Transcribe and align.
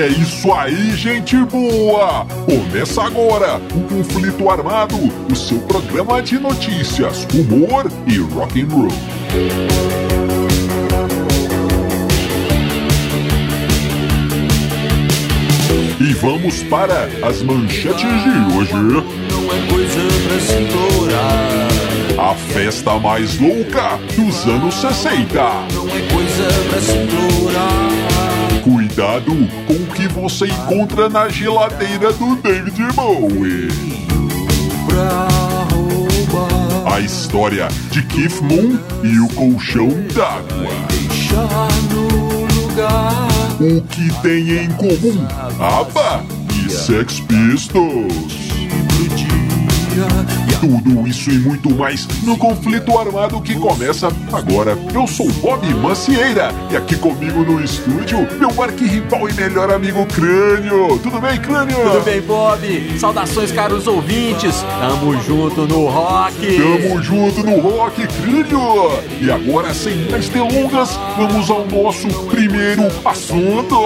É 0.00 0.06
isso 0.06 0.50
aí, 0.54 0.96
gente 0.96 1.36
boa! 1.44 2.24
Começa 2.46 3.02
agora 3.02 3.60
o 3.74 3.82
Conflito 3.82 4.48
Armado, 4.48 4.96
o 5.30 5.36
seu 5.36 5.58
programa 5.58 6.22
de 6.22 6.38
notícias, 6.38 7.28
humor 7.34 7.84
e 8.06 8.16
rock 8.16 8.62
and 8.62 8.68
roll. 8.68 8.88
E 16.00 16.14
vamos 16.14 16.62
para 16.62 17.10
as 17.22 17.42
manchetes 17.42 18.00
de 18.00 18.56
hoje. 18.56 18.72
Não 18.72 19.52
é 19.52 19.70
coisa 19.70 20.00
pra 20.26 20.40
se 20.40 20.62
implorar. 20.62 22.30
A 22.30 22.34
festa 22.34 22.98
mais 22.98 23.38
louca 23.38 23.98
dos 24.16 24.46
anos 24.46 24.76
60. 24.76 25.42
Não 25.74 25.86
é 25.88 26.00
coisa 26.10 26.48
pra 26.70 26.80
se 26.80 26.96
implorar. 26.96 27.99
Cuidado 28.90 29.30
com 29.68 29.74
o 29.74 29.86
que 29.94 30.08
você 30.08 30.46
encontra 30.46 31.08
na 31.08 31.28
geladeira 31.28 32.12
do 32.12 32.34
David 32.34 32.92
Bowie. 32.92 33.68
A 36.92 36.98
história 36.98 37.68
de 37.92 38.02
Keith 38.02 38.40
Moon 38.42 38.76
e 39.04 39.20
o 39.20 39.28
colchão 39.28 39.88
d'água. 40.12 40.72
O 43.60 43.80
que 43.82 44.22
tem 44.22 44.64
em 44.64 44.70
comum 44.72 45.24
ABBA 45.60 46.24
e 46.66 46.70
Sex 46.70 47.20
Pistols. 47.20 48.40
Tudo 50.60 51.08
isso 51.08 51.30
e 51.30 51.38
muito 51.38 51.74
mais 51.74 52.06
no 52.22 52.36
conflito 52.36 52.98
armado 52.98 53.40
que 53.40 53.54
começa 53.54 54.08
agora. 54.30 54.76
Eu 54.94 55.06
sou 55.06 55.30
Bob 55.32 55.66
Macieira 55.76 56.52
e 56.70 56.76
aqui 56.76 56.96
comigo 56.96 57.42
no 57.42 57.64
estúdio, 57.64 58.28
meu 58.38 58.62
arquirrival 58.62 59.28
e 59.28 59.32
melhor 59.32 59.72
amigo 59.72 60.04
Crânio. 60.06 60.98
Tudo 60.98 61.18
bem, 61.18 61.38
Crânio? 61.40 61.76
Tudo 61.76 62.04
bem, 62.04 62.20
Bob? 62.20 62.98
Saudações, 62.98 63.50
caros 63.52 63.86
ouvintes. 63.86 64.62
Tamo 64.78 65.18
junto 65.22 65.66
no 65.66 65.86
rock. 65.86 66.36
Tamo 66.56 67.02
junto 67.02 67.42
no 67.42 67.60
Rock 67.60 68.06
Crânio! 68.06 68.90
E 69.20 69.30
agora, 69.30 69.72
sem 69.72 70.10
mais 70.10 70.28
delongas, 70.28 70.98
vamos 71.16 71.48
ao 71.48 71.66
nosso 71.66 72.06
primeiro 72.26 72.82
assunto! 73.04 73.76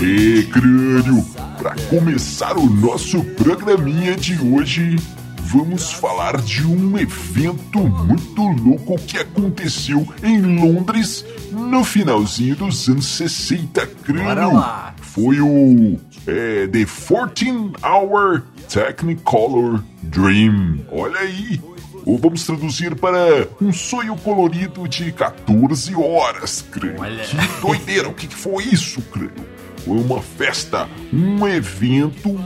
E 0.00 0.42
Crânio, 0.44 1.24
para 1.58 1.74
começar 1.90 2.56
o 2.56 2.66
nosso 2.66 3.22
programinha 3.34 4.16
de 4.16 4.40
hoje, 4.40 4.96
vamos 5.40 5.92
falar 5.92 6.40
de 6.40 6.64
um 6.64 6.96
evento 6.96 7.80
muito 7.80 8.42
louco 8.42 8.96
que 8.98 9.18
aconteceu 9.18 10.06
em 10.22 10.40
Londres 10.40 11.24
no 11.50 11.82
finalzinho 11.82 12.54
dos 12.54 12.88
anos 12.88 13.06
60, 13.06 13.86
Crânio. 14.04 14.24
Bora 14.24 14.46
lá. 14.46 14.94
Foi 15.00 15.40
o 15.40 15.98
é, 16.28 16.68
The 16.68 16.84
14 16.86 17.72
Hour 17.82 18.42
Technicolor 18.72 19.82
Dream. 20.02 20.78
Olha 20.92 21.18
aí. 21.18 21.60
Ou 22.06 22.16
vamos 22.16 22.44
traduzir 22.44 22.94
para 22.94 23.48
um 23.60 23.72
sonho 23.72 24.16
colorido 24.16 24.86
de 24.86 25.10
14 25.10 25.94
horas, 25.96 26.64
crânio. 26.70 27.00
Olha. 27.00 27.24
Que 27.24 27.36
doideira, 27.60 28.08
o 28.08 28.14
que, 28.14 28.28
que 28.28 28.36
foi 28.36 28.64
isso, 28.64 29.02
crânio? 29.02 29.58
Foi 29.84 29.98
uma 29.98 30.20
festa, 30.20 30.88
um 31.12 31.46
evento 31.46 32.38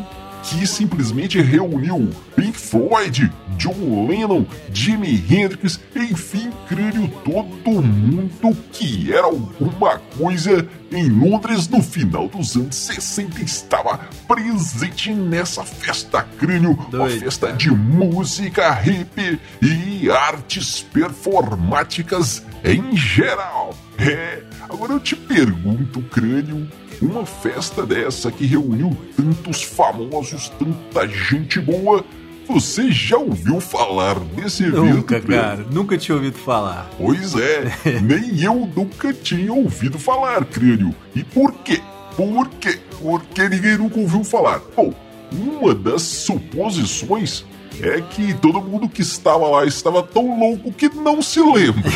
que 0.42 0.66
simplesmente 0.66 1.40
reuniu 1.40 2.10
Pink 2.34 2.58
Floyd, 2.58 3.32
John 3.56 4.08
Lennon, 4.08 4.44
Jimi 4.72 5.24
Hendrix, 5.30 5.78
enfim, 5.94 6.50
crânio, 6.68 7.08
todo 7.24 7.82
mundo 7.82 8.56
que 8.72 9.12
era 9.12 9.26
alguma 9.26 9.98
coisa 10.18 10.66
em 10.90 11.08
Londres 11.08 11.68
no 11.68 11.82
final 11.82 12.28
dos 12.28 12.56
anos 12.56 12.74
60 12.74 13.40
estava 13.40 14.00
presente 14.26 15.12
nessa 15.12 15.62
festa, 15.62 16.22
crânio, 16.38 16.72
uma 16.72 16.90
Doido, 16.90 17.20
festa 17.20 17.46
cara. 17.46 17.58
de 17.58 17.70
música 17.70 18.82
hip 18.84 19.40
e 19.62 20.10
artes 20.10 20.80
performáticas 20.92 22.42
em 22.64 22.96
geral. 22.96 23.76
É, 23.98 24.42
agora 24.68 24.94
eu 24.94 25.00
te 25.00 25.14
pergunto, 25.14 26.02
crânio, 26.02 26.68
uma 27.00 27.24
festa 27.24 27.86
dessa 27.86 28.30
que 28.30 28.46
reuniu 28.46 28.96
tantos 29.16 29.62
famosos, 29.62 30.50
tanta 30.50 31.08
gente 31.08 31.60
boa, 31.60 32.04
você 32.46 32.90
já 32.90 33.16
ouviu 33.16 33.60
falar 33.60 34.18
desse 34.18 34.64
evento? 34.64 34.84
Nunca, 34.84 35.20
cara. 35.20 35.66
Nunca 35.70 35.96
tinha 35.96 36.16
ouvido 36.16 36.36
falar. 36.38 36.90
Pois 36.98 37.34
é, 37.34 37.72
nem 38.02 38.42
eu 38.42 38.70
nunca 38.76 39.12
tinha 39.12 39.52
ouvido 39.52 39.98
falar, 39.98 40.44
crânio. 40.44 40.94
E 41.14 41.22
por 41.22 41.52
quê? 41.52 41.80
Por 42.16 42.48
quê? 42.48 42.78
Porque 43.00 43.48
ninguém 43.48 43.78
nunca 43.78 43.98
ouviu 43.98 44.22
falar. 44.24 44.60
Bom, 44.76 44.92
uma 45.32 45.74
das 45.74 46.02
suposições 46.02 47.44
é 47.80 48.00
que 48.00 48.34
todo 48.34 48.60
mundo 48.60 48.88
que 48.88 49.02
estava 49.02 49.48
lá 49.48 49.64
estava 49.64 50.02
tão 50.02 50.36
louco 50.38 50.72
que 50.72 50.88
não 50.88 51.22
se 51.22 51.40
lembra. 51.40 51.90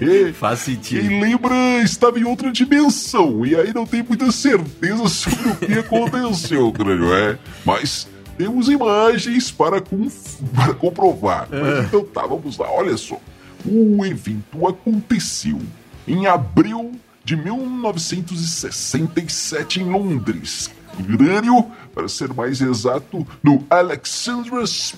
É, 0.00 0.32
Faz 0.34 0.60
sentido. 0.60 1.00
quem 1.00 1.20
lembra 1.20 1.54
estava 1.82 2.18
em 2.18 2.24
outra 2.24 2.50
dimensão 2.50 3.44
e 3.46 3.54
aí 3.54 3.74
não 3.74 3.86
tem 3.86 4.02
muita 4.02 4.32
certeza 4.32 5.06
sobre 5.08 5.50
o 5.50 5.56
que 5.56 5.72
aconteceu, 5.74 6.72
crânio, 6.72 7.14
é? 7.14 7.38
Mas 7.64 8.08
temos 8.36 8.68
imagens 8.68 9.50
para, 9.50 9.80
para 9.80 10.74
comprovar. 10.74 11.48
Mas 11.50 11.86
então 11.86 12.04
tá, 12.04 12.26
vamos 12.26 12.58
lá, 12.58 12.70
olha 12.70 12.94
só. 12.96 13.18
O 13.64 14.04
evento 14.04 14.66
aconteceu 14.66 15.60
em 16.06 16.26
abril 16.26 16.92
de 17.24 17.34
1967 17.36 19.80
em 19.80 19.90
Londres. 19.90 20.70
Crânio, 21.16 21.66
para 21.94 22.08
ser 22.08 22.32
mais 22.32 22.60
exato, 22.60 23.26
no 23.42 23.64
Alexandra's 23.70 24.94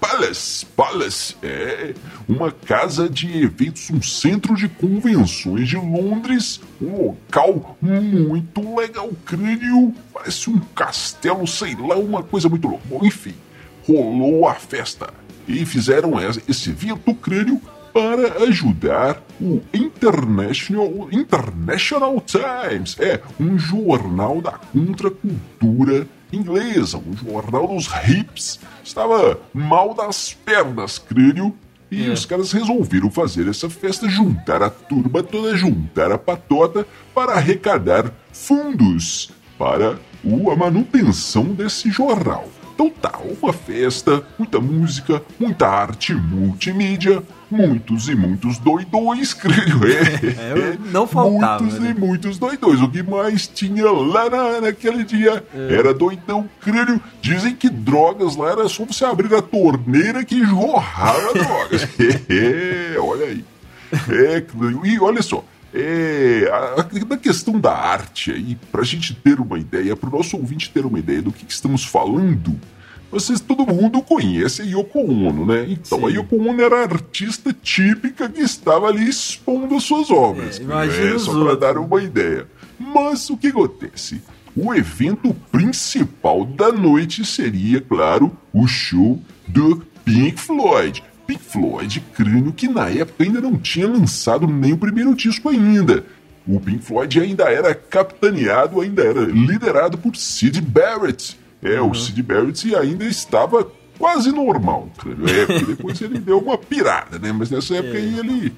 Palace. 0.00 0.64
Palace 0.66 1.36
é 1.42 1.94
uma 2.28 2.50
casa 2.50 3.08
de 3.08 3.42
eventos, 3.44 3.90
um 3.90 4.00
centro 4.00 4.54
de 4.54 4.68
convenções 4.68 5.68
de 5.68 5.76
Londres, 5.76 6.60
um 6.80 7.06
local 7.08 7.76
muito 7.82 8.74
legal. 8.76 9.10
Crânio 9.24 9.94
parece 10.12 10.48
um 10.48 10.58
castelo, 10.74 11.46
sei 11.46 11.74
lá, 11.76 11.96
uma 11.96 12.22
coisa 12.22 12.48
muito 12.48 12.66
louca. 12.68 12.84
Bom, 12.88 13.04
enfim, 13.04 13.34
rolou 13.86 14.48
a 14.48 14.54
festa 14.54 15.12
e 15.46 15.66
fizeram 15.66 16.18
es- 16.20 16.40
esse 16.48 16.70
evento 16.70 17.14
crânio 17.14 17.60
para 17.92 18.44
ajudar 18.44 19.22
o 19.40 19.60
International, 19.72 21.08
International 21.12 22.20
Times, 22.20 22.96
é 22.98 23.20
um 23.38 23.58
jornal 23.58 24.40
da 24.40 24.52
contracultura 24.52 26.06
inglesa, 26.32 26.98
um 26.98 27.16
jornal 27.16 27.68
dos 27.68 27.86
hips. 28.08 28.58
Estava 28.82 29.38
mal 29.52 29.94
das 29.94 30.32
pernas, 30.32 30.98
crânio, 30.98 31.54
e 31.90 32.08
os 32.08 32.24
caras 32.24 32.52
resolveram 32.52 33.10
fazer 33.10 33.46
essa 33.46 33.68
festa, 33.68 34.08
juntar 34.08 34.62
a 34.62 34.70
turma 34.70 35.22
toda, 35.22 35.54
juntar 35.54 36.10
a 36.10 36.16
patota 36.16 36.86
para 37.14 37.34
arrecadar 37.34 38.10
fundos 38.32 39.30
para 39.58 39.98
a 40.50 40.56
manutenção 40.56 41.44
desse 41.44 41.90
jornal. 41.90 42.48
Então 42.82 42.90
tá, 43.00 43.18
uma 43.40 43.52
festa, 43.52 44.24
muita 44.36 44.58
música, 44.60 45.22
muita 45.38 45.68
arte 45.68 46.12
multimídia, 46.12 47.22
muitos 47.48 48.08
e 48.08 48.14
muitos 48.16 48.58
doidões, 48.58 49.32
creio. 49.34 49.80
É, 49.86 50.72
É, 50.72 50.78
não 50.90 51.06
faltava, 51.06 51.62
Muitos 51.62 51.78
né? 51.78 51.94
e 51.96 52.00
muitos 52.00 52.38
doidões. 52.38 52.80
O 52.80 52.88
que 52.88 53.00
mais 53.02 53.46
tinha 53.46 53.88
lá 53.88 54.28
na, 54.28 54.60
naquele 54.62 55.04
dia 55.04 55.44
É. 55.54 55.74
era 55.74 55.94
doidão, 55.94 56.48
creio. 56.60 57.00
Dizem 57.20 57.54
que 57.54 57.68
drogas 57.70 58.34
lá 58.34 58.50
era 58.50 58.68
só 58.68 58.84
você 58.84 59.04
abrir 59.04 59.32
a 59.32 59.42
torneira 59.42 60.24
que 60.24 60.44
jorrava 60.44 61.32
drogas. 61.34 61.88
É, 62.28 62.96
olha 62.98 63.26
aí. 63.26 63.44
É, 64.08 64.40
creio. 64.40 64.84
E 64.84 64.98
olha 64.98 65.22
só, 65.22 65.44
é, 65.74 66.48
a, 66.52 66.80
a- 66.82 67.06
na 67.08 67.16
questão 67.16 67.58
da 67.60 67.72
arte 67.76 68.30
aí, 68.30 68.56
pra 68.70 68.82
gente 68.82 69.14
ter 69.14 69.40
uma 69.40 69.58
ideia, 69.58 69.96
pro 69.96 70.10
nosso 70.10 70.36
ouvinte 70.36 70.70
ter 70.70 70.84
uma 70.84 70.98
ideia 70.98 71.22
do 71.22 71.32
que, 71.32 71.44
que 71.46 71.52
estamos 71.52 71.84
falando, 71.84 72.58
vocês, 73.10 73.40
todo 73.40 73.66
mundo 73.66 74.00
conhece 74.02 74.62
a 74.62 74.64
Yoko 74.64 75.00
Ono, 75.00 75.44
né? 75.44 75.66
Então, 75.68 75.98
Sim. 76.00 76.06
a 76.06 76.08
Yoko 76.08 76.36
Ono 76.36 76.62
era 76.62 76.80
a 76.80 76.82
artista 76.84 77.52
típica 77.62 78.28
que 78.28 78.40
estava 78.40 78.86
ali 78.88 79.06
expondo 79.08 79.74
as 79.76 79.82
suas 79.82 80.10
obras. 80.10 80.58
É, 80.60 81.14
os 81.14 81.22
só 81.22 81.44
para 81.44 81.56
dar 81.56 81.76
uma 81.78 82.02
ideia. 82.02 82.46
Mas 82.78 83.28
o 83.28 83.36
que 83.36 83.48
acontece? 83.48 84.22
O 84.56 84.74
evento 84.74 85.34
principal 85.50 86.44
da 86.44 86.72
noite 86.72 87.24
seria, 87.24 87.80
claro, 87.80 88.36
o 88.52 88.66
show 88.66 89.20
do 89.46 89.82
Pink 90.04 90.38
Floyd. 90.40 91.02
Pink 91.26 91.42
Floyd, 91.42 92.00
crânio 92.14 92.52
que 92.52 92.68
na 92.68 92.88
época 92.88 93.24
ainda 93.24 93.40
não 93.40 93.56
tinha 93.56 93.86
lançado 93.86 94.46
nem 94.46 94.72
o 94.72 94.78
primeiro 94.78 95.14
disco 95.14 95.48
ainda. 95.48 96.04
O 96.46 96.58
Pink 96.58 96.84
Floyd 96.84 97.20
ainda 97.20 97.44
era 97.44 97.74
capitaneado, 97.74 98.80
ainda 98.80 99.02
era 99.02 99.20
liderado 99.20 99.96
por 99.96 100.16
Sid 100.16 100.60
Barrett. 100.60 101.38
É, 101.62 101.80
o 101.80 101.94
Sid 101.94 102.20
Barrett 102.22 102.74
ainda 102.74 103.04
estava 103.04 103.70
quase 103.98 104.32
normal, 104.32 104.90
crânio. 104.98 105.28
É, 105.28 105.46
porque 105.46 105.64
depois 105.64 106.00
ele 106.00 106.18
deu 106.18 106.38
uma 106.38 106.58
pirada, 106.58 107.18
né? 107.18 107.32
Mas 107.32 107.50
nessa 107.50 107.76
época 107.76 107.96
aí 107.96 108.18
ele 108.18 108.52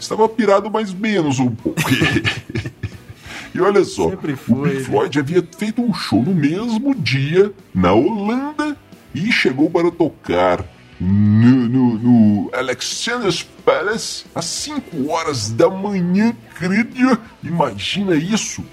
estava 0.00 0.28
pirado 0.28 0.68
mais 0.70 0.92
menos 0.92 1.38
um 1.38 1.50
pouco. 1.50 1.80
e 3.54 3.60
olha 3.60 3.84
só, 3.84 4.10
Sempre 4.10 4.32
o 4.32 4.36
foi, 4.36 4.70
Pink 4.70 4.80
né? 4.80 4.84
Floyd 4.84 5.18
havia 5.20 5.48
feito 5.56 5.80
um 5.80 5.94
show 5.94 6.22
no 6.22 6.34
mesmo 6.34 6.94
dia 6.94 7.52
na 7.72 7.92
Holanda 7.92 8.76
e 9.14 9.30
chegou 9.30 9.70
para 9.70 9.90
tocar 9.92 10.64
no, 11.00 11.68
no, 11.68 11.98
no 11.98 12.50
Alexander's 12.52 13.42
Palace 13.64 14.24
às 14.34 14.46
5 14.46 15.10
horas 15.10 15.50
da 15.50 15.70
manhã, 15.70 16.34
credo. 16.54 17.18
Imagina 17.42 18.14
isso! 18.14 18.64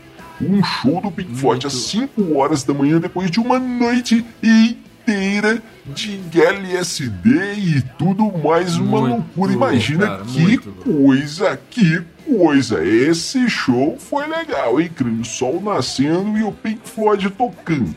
Um 0.41 0.61
show 0.63 1.01
do 1.01 1.11
Pink 1.11 1.35
Floyd 1.35 1.65
às 1.65 1.73
5 1.73 2.35
horas 2.35 2.63
da 2.63 2.73
manhã 2.73 2.99
depois 2.99 3.31
de 3.31 3.39
uma 3.39 3.57
noite 3.57 4.25
inteira 4.43 5.61
de 5.85 6.41
LSD 6.41 7.53
e 7.53 7.81
tudo 7.97 8.35
mais 8.37 8.75
uma 8.75 8.99
Muito 8.99 9.15
loucura. 9.15 9.53
Imagina 9.53 10.07
cara, 10.07 10.25
que 10.25 10.57
coisa, 10.57 11.59
que 11.69 12.01
coisa. 12.25 12.83
Esse 12.83 13.47
show 13.47 13.97
foi 13.99 14.27
legal, 14.27 14.81
hein? 14.81 14.89
O 15.21 15.23
sol 15.23 15.61
nascendo 15.61 16.37
e 16.37 16.43
o 16.43 16.51
Pink 16.51 16.81
Floyd 16.83 17.29
tocando. 17.29 17.95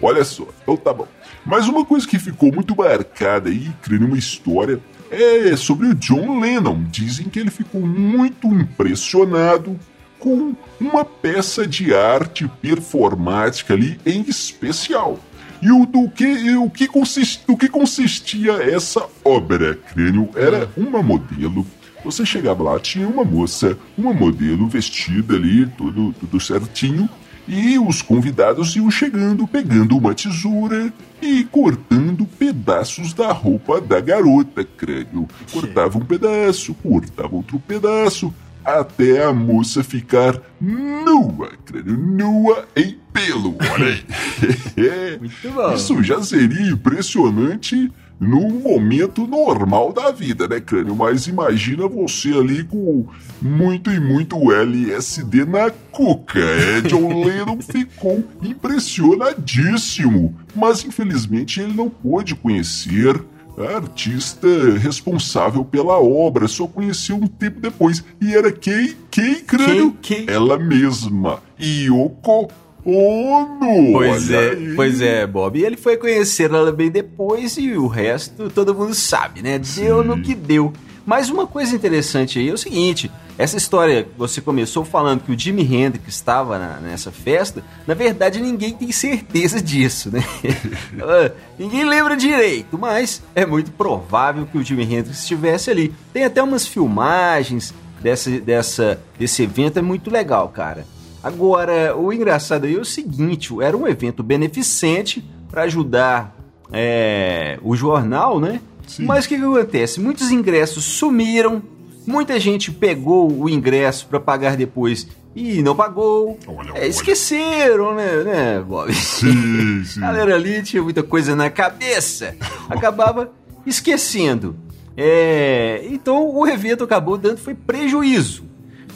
Olha 0.00 0.24
só, 0.24 0.46
então 0.62 0.76
tá 0.76 0.92
bom. 0.92 1.08
Mas 1.44 1.68
uma 1.68 1.84
coisa 1.84 2.06
que 2.06 2.18
ficou 2.18 2.52
muito 2.52 2.76
marcada 2.76 3.50
aí, 3.50 3.70
Crânio, 3.82 4.06
uma 4.06 4.18
história, 4.18 4.80
é 5.10 5.54
sobre 5.56 5.88
o 5.88 5.94
John 5.94 6.40
Lennon. 6.40 6.84
Dizem 6.84 7.28
que 7.28 7.38
ele 7.38 7.50
ficou 7.50 7.80
muito 7.80 8.46
impressionado 8.48 9.78
com 10.18 10.54
uma 10.80 11.04
peça 11.04 11.66
de 11.66 11.92
arte 11.92 12.48
performática 12.60 13.74
ali 13.74 13.98
em 14.06 14.22
especial. 14.22 15.18
E 15.60 15.70
o 15.70 15.84
do 15.84 16.08
que, 16.08 16.24
e 16.24 16.56
o 16.56 16.70
que, 16.70 16.88
consist, 16.88 17.44
do 17.46 17.56
que 17.56 17.68
consistia 17.68 18.52
essa 18.52 19.04
obra, 19.24 19.74
crânio? 19.74 20.30
Era 20.34 20.68
uma 20.76 21.02
modelo. 21.02 21.66
Você 22.04 22.26
chegava 22.26 22.64
lá, 22.64 22.80
tinha 22.80 23.06
uma 23.06 23.24
moça, 23.24 23.78
uma 23.96 24.12
modelo 24.12 24.66
vestida 24.68 25.36
ali, 25.36 25.66
tudo, 25.78 26.12
tudo 26.18 26.40
certinho, 26.40 27.08
e 27.46 27.78
os 27.78 28.02
convidados 28.02 28.76
iam 28.76 28.90
chegando, 28.90 29.46
pegando 29.46 29.96
uma 29.96 30.14
tesoura 30.14 30.92
e 31.20 31.44
cortando 31.44 32.26
pedaços 32.26 33.12
da 33.12 33.32
roupa 33.32 33.80
da 33.80 34.00
garota, 34.00 34.64
crânio. 34.64 35.28
Cortava 35.52 35.98
um 35.98 36.04
pedaço, 36.04 36.74
cortava 36.74 37.34
outro 37.34 37.58
pedaço, 37.58 38.32
até 38.64 39.24
a 39.24 39.32
moça 39.32 39.82
ficar 39.82 40.40
nua, 40.60 41.50
crânio, 41.64 41.96
nua 41.96 42.64
em 42.76 42.96
pelo. 43.12 43.56
Olha 43.72 43.86
aí. 43.86 45.18
Muito 45.18 45.50
bom. 45.50 45.74
Isso 45.74 46.02
já 46.02 46.22
seria 46.22 46.70
impressionante 46.70 47.90
num 48.22 48.60
momento 48.60 49.26
normal 49.26 49.92
da 49.92 50.12
vida, 50.12 50.46
né, 50.46 50.60
crânio? 50.60 50.94
Mas 50.94 51.26
imagina 51.26 51.88
você 51.88 52.28
ali 52.32 52.62
com 52.62 53.04
muito 53.40 53.90
e 53.90 53.98
muito 53.98 54.52
LSD 54.52 55.44
na 55.44 55.72
cuca. 55.90 56.38
É, 56.38 56.82
John 56.82 57.08
Lennon 57.26 57.60
ficou 57.60 58.22
impressionadíssimo. 58.40 60.36
Mas 60.54 60.84
infelizmente 60.84 61.60
ele 61.60 61.72
não 61.74 61.90
pôde 61.90 62.36
conhecer 62.36 63.20
a 63.58 63.76
artista 63.76 64.46
responsável 64.78 65.64
pela 65.64 65.98
obra. 65.98 66.46
Só 66.46 66.68
conheceu 66.68 67.16
um 67.16 67.26
tempo 67.26 67.58
depois. 67.58 68.04
E 68.20 68.36
era 68.36 68.52
quem? 68.52 68.94
Quem, 69.10 69.40
crânio? 69.42 69.96
Quem? 70.00 70.26
Quem? 70.26 70.32
Ela 70.34 70.56
mesma. 70.58 71.42
Yoko 71.60 72.48
Ono. 72.84 73.92
Pois 73.92 74.30
é, 74.30 74.50
aí. 74.50 74.72
pois 74.74 75.00
é, 75.00 75.26
Bob. 75.26 75.58
E 75.58 75.64
ele 75.64 75.76
foi 75.76 75.96
conhecer 75.96 76.50
ela 76.52 76.72
bem 76.72 76.90
depois 76.90 77.56
e 77.56 77.72
o 77.72 77.86
resto 77.86 78.50
todo 78.50 78.74
mundo 78.74 78.94
sabe, 78.94 79.42
né? 79.42 79.58
Deu 79.58 80.02
no 80.04 80.20
que 80.20 80.34
deu. 80.34 80.72
Mas 81.04 81.28
uma 81.30 81.46
coisa 81.48 81.74
interessante 81.74 82.38
aí 82.38 82.48
é 82.48 82.52
o 82.52 82.58
seguinte: 82.58 83.10
essa 83.36 83.56
história, 83.56 84.06
você 84.16 84.40
começou 84.40 84.84
falando 84.84 85.20
que 85.22 85.32
o 85.32 85.38
Jimi 85.38 85.62
Hendrix 85.62 86.06
estava 86.14 86.58
na- 86.58 86.78
nessa 86.80 87.10
festa, 87.10 87.62
na 87.86 87.94
verdade 87.94 88.40
ninguém 88.40 88.72
tem 88.72 88.92
certeza 88.92 89.60
disso, 89.60 90.10
né? 90.12 90.22
Ah, 91.02 91.32
ninguém 91.58 91.84
lembra 91.84 92.16
direito, 92.16 92.78
mas 92.78 93.20
é 93.34 93.44
muito 93.44 93.72
provável 93.72 94.46
que 94.46 94.56
o 94.58 94.62
Jimi 94.64 94.84
Hendrix 94.84 95.20
estivesse 95.20 95.70
ali. 95.70 95.92
Tem 96.12 96.24
até 96.24 96.40
umas 96.42 96.66
filmagens 96.66 97.74
dessa, 98.00 98.30
dessa, 98.40 99.00
desse 99.18 99.42
evento, 99.42 99.78
é 99.78 99.82
muito 99.82 100.08
legal, 100.10 100.48
cara. 100.50 100.86
Agora, 101.22 101.96
o 101.96 102.12
engraçado 102.12 102.64
aí 102.64 102.74
é 102.74 102.78
o 102.78 102.84
seguinte: 102.84 103.54
era 103.60 103.76
um 103.76 103.86
evento 103.86 104.22
beneficente 104.22 105.24
para 105.50 105.62
ajudar 105.62 106.36
é, 106.72 107.58
o 107.62 107.76
jornal, 107.76 108.40
né? 108.40 108.60
Sim. 108.86 109.04
Mas 109.04 109.24
o 109.24 109.28
que, 109.28 109.38
que 109.38 109.44
acontece? 109.44 110.00
Muitos 110.00 110.30
ingressos 110.30 110.84
sumiram, 110.84 111.62
muita 112.06 112.38
gente 112.40 112.70
pegou 112.72 113.30
o 113.30 113.48
ingresso 113.48 114.06
para 114.06 114.18
pagar 114.18 114.56
depois 114.56 115.06
e 115.34 115.62
não 115.62 115.74
pagou. 115.74 116.38
Olha, 116.46 116.72
É, 116.74 116.86
esqueceram, 116.86 117.94
né, 117.94 118.22
né, 118.22 118.60
Bob? 118.60 118.92
Sim, 118.94 119.84
sim. 119.86 120.02
A 120.02 120.06
galera 120.08 120.34
ali 120.34 120.62
tinha 120.62 120.82
muita 120.82 121.02
coisa 121.02 121.34
na 121.36 121.48
cabeça, 121.48 122.34
acabava 122.68 123.30
esquecendo. 123.66 124.56
É, 124.96 125.86
então 125.90 126.28
o 126.34 126.46
evento 126.46 126.84
acabou 126.84 127.16
dando 127.16 127.38
foi 127.38 127.54
prejuízo. 127.54 128.44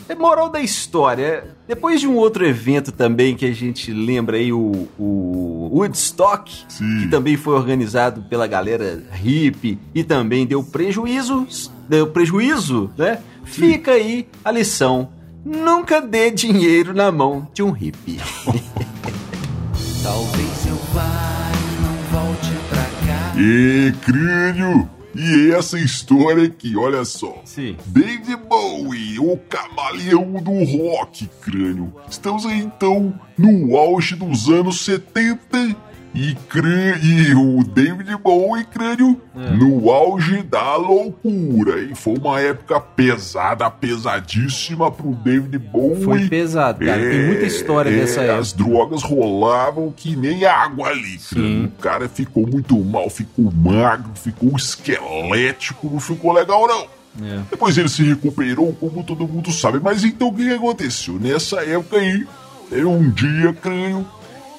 É 0.09 0.15
moral 0.15 0.49
da 0.49 0.61
história. 0.61 1.57
Depois 1.67 2.01
de 2.01 2.07
um 2.07 2.15
outro 2.15 2.47
evento 2.47 2.93
também 2.93 3.35
que 3.35 3.45
a 3.45 3.53
gente 3.53 3.93
lembra 3.93 4.37
aí, 4.37 4.53
o, 4.53 4.89
o 4.99 5.71
Woodstock, 5.73 6.65
Sim. 6.69 7.01
que 7.01 7.09
também 7.09 7.37
foi 7.37 7.55
organizado 7.55 8.23
pela 8.23 8.47
galera 8.47 9.03
hippie 9.13 9.79
e 9.95 10.05
também 10.05 10.47
deu 10.47 10.63
prejuízos, 10.63 11.73
deu 11.89 12.07
prejuízo, 12.07 12.91
né? 12.97 13.19
Fica 13.45 13.93
aí 13.93 14.29
a 14.45 14.51
lição. 14.53 15.09
Nunca 15.45 16.01
dê 16.01 16.31
dinheiro 16.31 16.93
na 16.95 17.11
mão 17.11 17.49
de 17.53 17.63
um 17.63 17.71
hippie. 17.71 18.19
Talvez 20.03 20.67
eu 20.67 20.77
vá 20.93 21.51
e 21.53 21.83
não 21.83 22.21
volte 22.21 22.51
pra 22.69 22.85
cá. 23.07 23.35
E 23.37 23.93
crânio! 24.05 24.96
E 25.19 25.53
essa 25.53 25.79
história 25.79 26.45
aqui, 26.45 26.77
olha 26.77 27.05
só. 27.05 27.41
Sim. 27.45 27.77
David 27.87 28.37
Bowie, 28.49 29.19
o 29.19 29.37
camaleão 29.49 30.33
do 30.43 30.65
rock, 30.65 31.29
crânio. 31.41 31.95
Estamos 32.09 32.45
aí 32.45 32.59
então 32.59 33.19
no 33.37 33.77
auge 33.77 34.15
dos 34.15 34.49
anos 34.49 34.81
70 34.85 35.77
e, 36.17 36.35
crã- 36.49 36.97
e 37.03 37.35
o 37.35 37.63
David 37.63 38.17
Bowie, 38.17 38.65
crânio, 38.65 39.21
no 39.35 39.91
auge 39.91 40.43
da 40.43 40.75
loucura. 40.77 41.79
E 41.83 41.95
foi 41.95 42.15
uma 42.19 42.41
época 42.41 42.81
pesada, 42.81 43.71
pesadíssima 43.71 44.91
pro 44.91 45.13
David 45.15 45.59
Bowie. 45.59 46.03
Foi 46.05 46.29
pesado, 46.29 46.85
cara. 46.85 47.01
Tem 47.01 47.27
muita 47.27 47.45
história 47.45 47.91
é, 47.91 47.97
dessa 47.97 48.23
época. 48.23 48.39
As 48.39 48.53
drogas 48.53 49.03
rolavam 49.03 49.93
que 49.95 50.17
nem 50.17 50.45
água 50.45 50.89
ali, 50.89 51.19
crânio. 51.29 51.65
O 51.67 51.83
cara 51.83 52.09
ficou 52.09 52.47
muito 52.47 52.77
mal, 52.79 53.11
ficou 53.11 53.53
magro, 53.53 54.11
ficou 54.15 54.57
esquelético, 54.57 55.89
não 55.91 56.01
ficou 56.01 56.33
legal 56.33 56.67
não. 56.67 56.87
É. 57.27 57.41
Depois 57.51 57.77
ele 57.79 57.89
se 57.89 58.03
recuperou, 58.03 58.73
como 58.75 59.03
todo 59.03 59.27
mundo 59.27 59.51
sabe. 59.53 59.81
Mas 59.83 60.05
então 60.05 60.29
o 60.29 60.35
que 60.35 60.53
aconteceu? 60.53 61.15
Nessa 61.19 61.61
época 61.61 61.97
aí, 61.97 62.27
teve 62.69 62.85
um 62.85 63.09
dia, 63.11 63.53
creio, 63.55 64.07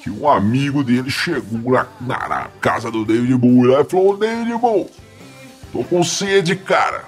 que 0.03 0.09
um 0.09 0.29
amigo 0.29 0.83
dele 0.83 1.09
chegou 1.09 1.71
na, 1.73 1.87
na- 2.01 2.27
na 2.27 2.47
casa 2.61 2.89
do 2.91 3.03
David 3.05 3.35
Bowie 3.35 3.73
e 3.73 3.83
falou: 3.85 4.17
David 4.17 4.53
Bowie, 4.57 4.87
tô 5.71 5.83
com 5.83 6.03
sede, 6.03 6.55
cara. 6.55 7.03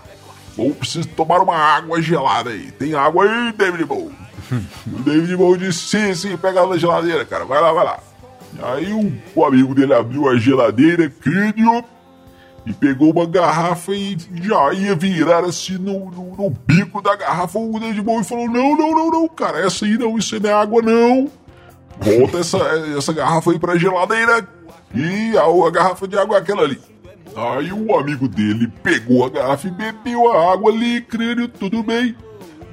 Ou 0.57 0.73
preciso 0.73 1.07
tomar 1.09 1.39
uma 1.41 1.55
água 1.55 2.01
gelada 2.01 2.49
aí. 2.49 2.71
Tem 2.71 2.93
água 2.93 3.23
aí, 3.25 3.53
David 3.53 3.85
Bowie? 3.85 4.11
o 4.51 4.99
David 5.03 5.35
Bowie 5.37 5.59
disse: 5.59 5.79
sim, 5.87 6.13
sim, 6.15 6.37
pega 6.37 6.65
na 6.65 6.77
geladeira, 6.77 7.23
cara. 7.25 7.45
Vai 7.45 7.61
lá, 7.61 7.71
vai 7.71 7.85
lá. 7.85 7.99
Aí 8.73 8.91
o, 8.91 9.13
o 9.35 9.45
amigo 9.45 9.73
dele 9.75 9.93
abriu 9.93 10.27
a 10.27 10.35
geladeira, 10.37 11.09
crânio, 11.09 11.83
e 12.65 12.73
pegou 12.73 13.11
uma 13.13 13.25
garrafa 13.25 13.93
e 13.93 14.17
já 14.41 14.73
ia 14.73 14.95
virar 14.95 15.45
assim 15.45 15.77
no, 15.77 16.09
no, 16.11 16.35
no 16.35 16.49
bico 16.49 17.01
da 17.01 17.15
garrafa. 17.15 17.57
O 17.57 17.79
David 17.79 18.01
Bowie 18.01 18.23
falou: 18.25 18.49
Não, 18.49 18.75
não, 18.75 18.91
não, 18.95 19.09
não, 19.11 19.27
cara, 19.29 19.65
essa 19.65 19.85
aí 19.85 19.97
não, 19.97 20.17
isso 20.17 20.37
não 20.41 20.49
é 20.49 20.53
água, 20.53 20.81
não. 20.81 21.29
Volta 21.99 22.39
essa, 22.39 22.57
essa 22.97 23.13
garrafa 23.13 23.51
aí 23.51 23.59
pra 23.59 23.77
geladeira 23.77 24.47
e 24.93 25.37
a, 25.37 25.43
a 25.43 25.71
garrafa 25.71 26.07
de 26.07 26.17
água 26.17 26.37
é 26.37 26.39
aquela 26.39 26.63
ali. 26.63 26.79
Aí 27.35 27.71
o 27.71 27.95
amigo 27.95 28.27
dele 28.27 28.71
pegou 28.81 29.25
a 29.25 29.29
garrafa 29.29 29.67
e 29.67 29.71
bebeu 29.71 30.31
a 30.31 30.53
água 30.53 30.71
ali, 30.71 31.01
crânio, 31.01 31.47
tudo 31.47 31.83
bem. 31.83 32.15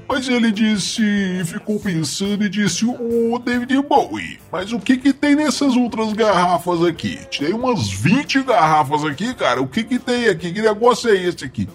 Mas 0.09 0.28
ele 0.28 0.52
disse, 0.52 1.02
ficou 1.45 1.80
pensando 1.80 2.45
e 2.45 2.49
disse, 2.49 2.87
ô 2.87 3.38
David 3.40 3.83
Bowie, 3.83 4.38
mas 4.52 4.73
o 4.73 4.78
que 4.78 4.97
que 4.97 5.12
tem 5.12 5.35
nessas 5.35 5.75
outras 5.75 6.12
garrafas 6.12 6.85
aqui? 6.85 7.18
Tem 7.37 7.52
umas 7.52 7.90
20 7.90 8.45
garrafas 8.45 9.04
aqui, 9.04 9.35
cara, 9.35 9.61
o 9.61 9.66
que 9.66 9.83
que 9.83 9.99
tem 9.99 10.28
aqui? 10.28 10.52
Que 10.52 10.62
negócio 10.62 11.11
é 11.11 11.16
esse 11.16 11.45
aqui? 11.45 11.68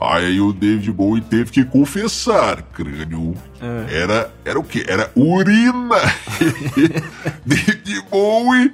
Aí 0.00 0.40
o 0.40 0.52
David 0.52 0.92
Bowie 0.92 1.20
teve 1.20 1.50
que 1.50 1.64
confessar, 1.64 2.62
crânio. 2.62 3.34
Era, 3.90 4.32
era 4.44 4.58
o 4.58 4.62
quê? 4.62 4.84
Era 4.86 5.10
urina. 5.16 5.96
David 7.44 8.04
Bowie 8.08 8.72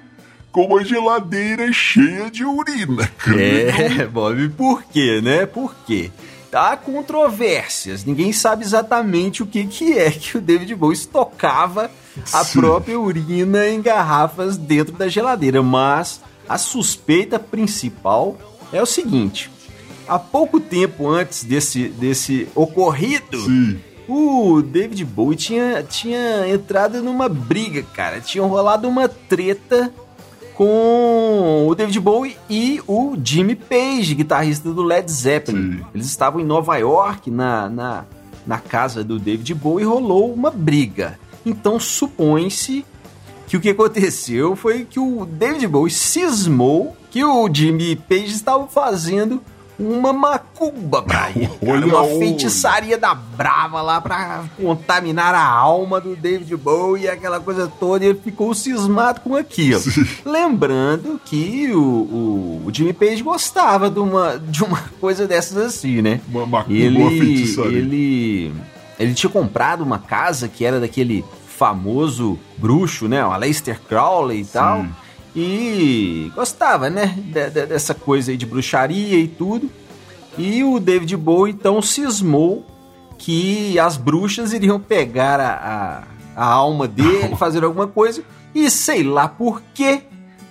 com 0.52 0.66
uma 0.66 0.84
geladeira 0.84 1.72
cheia 1.72 2.30
de 2.30 2.44
urina, 2.44 3.06
crânio. 3.18 3.42
É, 3.42 4.06
Bob, 4.06 4.48
por 4.50 4.84
quê, 4.84 5.20
né? 5.22 5.46
Por 5.46 5.74
quê? 5.86 6.10
há 6.52 6.76
controvérsias. 6.76 8.04
Ninguém 8.04 8.32
sabe 8.32 8.62
exatamente 8.62 9.42
o 9.42 9.46
que, 9.46 9.66
que 9.66 9.98
é 9.98 10.10
que 10.10 10.38
o 10.38 10.40
David 10.40 10.72
Bowie 10.76 10.94
estocava 10.96 11.90
a 12.32 12.44
Sim. 12.44 12.60
própria 12.60 12.98
urina 13.00 13.66
em 13.66 13.82
garrafas 13.82 14.56
dentro 14.56 14.94
da 14.94 15.08
geladeira, 15.08 15.62
mas 15.62 16.20
a 16.48 16.56
suspeita 16.56 17.38
principal 17.40 18.38
é 18.72 18.80
o 18.80 18.86
seguinte: 18.86 19.50
há 20.08 20.18
pouco 20.18 20.60
tempo 20.60 21.08
antes 21.08 21.44
desse, 21.44 21.88
desse 21.88 22.48
ocorrido, 22.54 23.40
Sim. 23.40 23.80
o 24.08 24.62
David 24.62 25.04
Bowie 25.04 25.36
tinha, 25.36 25.82
tinha 25.82 26.48
entrado 26.48 27.02
numa 27.02 27.28
briga, 27.28 27.82
cara. 27.94 28.20
Tinha 28.20 28.44
rolado 28.44 28.88
uma 28.88 29.08
treta 29.08 29.92
com 30.54 31.66
o 31.68 31.74
David 31.74 31.98
Bowie 32.00 32.36
e 32.48 32.80
o 32.86 33.16
Jimmy 33.22 33.56
Page, 33.56 34.14
guitarrista 34.14 34.72
do 34.72 34.82
Led 34.82 35.10
Zeppelin. 35.10 35.78
Sim. 35.78 35.84
Eles 35.94 36.06
estavam 36.06 36.40
em 36.40 36.44
Nova 36.44 36.76
York, 36.76 37.30
na, 37.30 37.68
na, 37.68 38.04
na 38.46 38.58
casa 38.58 39.02
do 39.02 39.18
David 39.18 39.52
Bowie, 39.54 39.84
e 39.84 39.86
rolou 39.86 40.32
uma 40.32 40.50
briga. 40.50 41.18
Então 41.44 41.78
supõe-se 41.78 42.84
que 43.46 43.56
o 43.56 43.60
que 43.60 43.70
aconteceu 43.70 44.56
foi 44.56 44.84
que 44.84 44.98
o 44.98 45.26
David 45.26 45.66
Bowie 45.66 45.92
cismou 45.92 46.96
que 47.10 47.22
o 47.22 47.48
Jimmy 47.52 47.94
Page 47.96 48.32
estava 48.32 48.66
fazendo 48.66 49.42
uma 49.78 50.12
macumba 50.12 51.02
cara. 51.02 51.32
Olha 51.66 51.86
uma 51.86 52.04
feitiçaria 52.18 52.96
da 52.96 53.14
brava 53.14 53.82
lá 53.82 54.00
pra 54.00 54.44
contaminar 54.60 55.34
a 55.34 55.44
alma 55.44 56.00
do 56.00 56.14
David 56.14 56.56
Bowie 56.56 57.04
e 57.04 57.08
aquela 57.08 57.40
coisa 57.40 57.66
toda. 57.80 58.04
E 58.04 58.08
ele 58.08 58.20
ficou 58.22 58.54
cismado 58.54 59.20
com 59.20 59.36
aquilo. 59.36 59.82
Lembrando 60.24 61.20
que 61.24 61.70
o, 61.72 61.80
o, 61.80 62.62
o 62.66 62.72
Jimmy 62.72 62.92
Page 62.92 63.22
gostava 63.22 63.90
de 63.90 63.98
uma, 63.98 64.38
de 64.38 64.62
uma 64.62 64.82
coisa 65.00 65.26
dessas 65.26 65.56
assim, 65.56 66.00
né? 66.00 66.20
Uma 66.28 66.46
macumba, 66.46 66.74
uma 66.74 67.10
ele, 67.10 67.18
feitiçaria. 67.18 67.78
ele, 67.78 68.52
ele 68.98 69.14
tinha 69.14 69.30
comprado 69.30 69.82
uma 69.82 69.98
casa 69.98 70.48
que 70.48 70.64
era 70.64 70.78
daquele 70.78 71.24
famoso 71.46 72.38
bruxo, 72.56 73.08
né? 73.08 73.24
O 73.24 73.30
Aleister 73.30 73.80
Crowley 73.88 74.42
e 74.42 74.44
tal. 74.44 74.86
E 75.34 76.30
gostava, 76.34 76.88
né? 76.88 77.06
de- 77.16 77.50
de- 77.50 77.66
dessa 77.66 77.94
coisa 77.94 78.30
aí 78.30 78.36
de 78.36 78.46
bruxaria 78.46 79.18
e 79.18 79.26
tudo. 79.28 79.70
E 80.38 80.62
o 80.64 80.78
David 80.80 81.16
Bowie 81.16 81.52
então 81.52 81.80
cismou 81.82 82.64
que 83.18 83.78
as 83.78 83.96
bruxas 83.96 84.52
iriam 84.52 84.78
pegar 84.80 85.40
a, 85.40 86.04
a, 86.36 86.42
a 86.42 86.46
alma 86.46 86.86
dele, 86.88 87.34
fazer 87.38 87.64
alguma 87.64 87.86
coisa, 87.86 88.22
e 88.54 88.70
sei 88.70 89.02
lá 89.02 89.26
por 89.28 89.62
quê. 89.74 90.02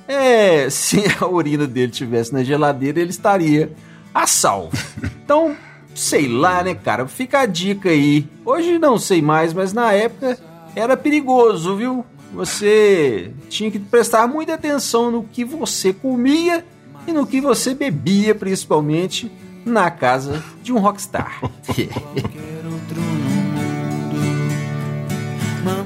É, 0.07 0.67
se 0.71 1.01
a 1.19 1.27
urina 1.27 1.65
dele 1.65 1.91
tivesse 1.91 2.33
na 2.33 2.43
geladeira, 2.43 2.99
ele 2.99 3.09
estaria 3.11 3.71
a 4.13 4.27
salvo. 4.27 4.77
Então, 5.23 5.55
sei 5.95 6.27
lá, 6.27 6.61
né, 6.63 6.75
cara? 6.75 7.07
Fica 7.07 7.39
a 7.39 7.45
dica 7.45 7.89
aí. 7.89 8.27
Hoje 8.45 8.77
não 8.79 8.97
sei 8.97 9.21
mais, 9.21 9.53
mas 9.53 9.71
na 9.71 9.91
época 9.93 10.37
era 10.75 10.97
perigoso, 10.97 11.75
viu? 11.77 12.05
Você 12.33 13.31
tinha 13.47 13.69
que 13.69 13.77
prestar 13.77 14.27
muita 14.27 14.55
atenção 14.55 15.11
no 15.11 15.23
que 15.23 15.45
você 15.45 15.93
comia 15.93 16.65
e 17.07 17.11
no 17.11 17.27
que 17.27 17.39
você 17.39 17.75
bebia, 17.75 18.33
principalmente 18.33 19.31
na 19.63 19.91
casa 19.91 20.43
de 20.61 20.73
um 20.73 20.79
rockstar. 20.79 21.41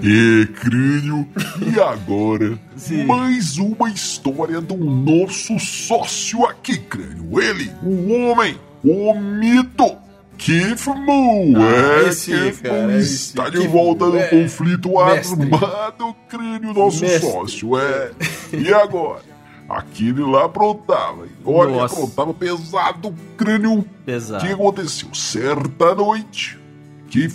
E 0.01 0.45
crânio, 0.53 1.27
e 1.61 1.79
agora 1.79 2.57
Sim. 2.75 3.03
mais 3.05 3.57
uma 3.57 3.89
história 3.89 4.61
do 4.61 4.77
nosso 4.77 5.59
sócio 5.59 6.45
aqui, 6.45 6.77
crânio. 6.77 7.39
Ele, 7.41 7.71
o 7.83 8.11
homem, 8.13 8.57
o 8.83 9.13
mito, 9.19 9.97
Keith. 10.37 10.87
Ah, 10.87 12.03
é, 12.05 12.09
esse 12.09 12.51
cara, 12.61 12.97
esse 12.97 13.13
está 13.13 13.49
de 13.49 13.57
Keith 13.59 13.69
volta 13.69 14.05
no 14.05 14.17
é, 14.17 14.27
conflito 14.27 14.93
mestre. 15.05 15.43
armado, 15.43 16.15
crânio, 16.29 16.73
nosso 16.73 17.01
Mestre. 17.01 17.31
sócio. 17.31 17.77
É. 17.77 18.11
E 18.53 18.73
agora? 18.73 19.21
Aquele 19.69 20.21
lá 20.21 20.45
aprontava. 20.45 21.27
Olha, 21.43 21.75
Nossa. 21.75 21.95
aprontava 21.95 22.33
pesado, 22.33 23.13
crânio. 23.35 23.79
O 23.79 23.83
Pesado. 24.05 24.45
que 24.45 24.51
aconteceu? 24.53 25.09
Certa 25.13 25.93
noite, 25.93 26.57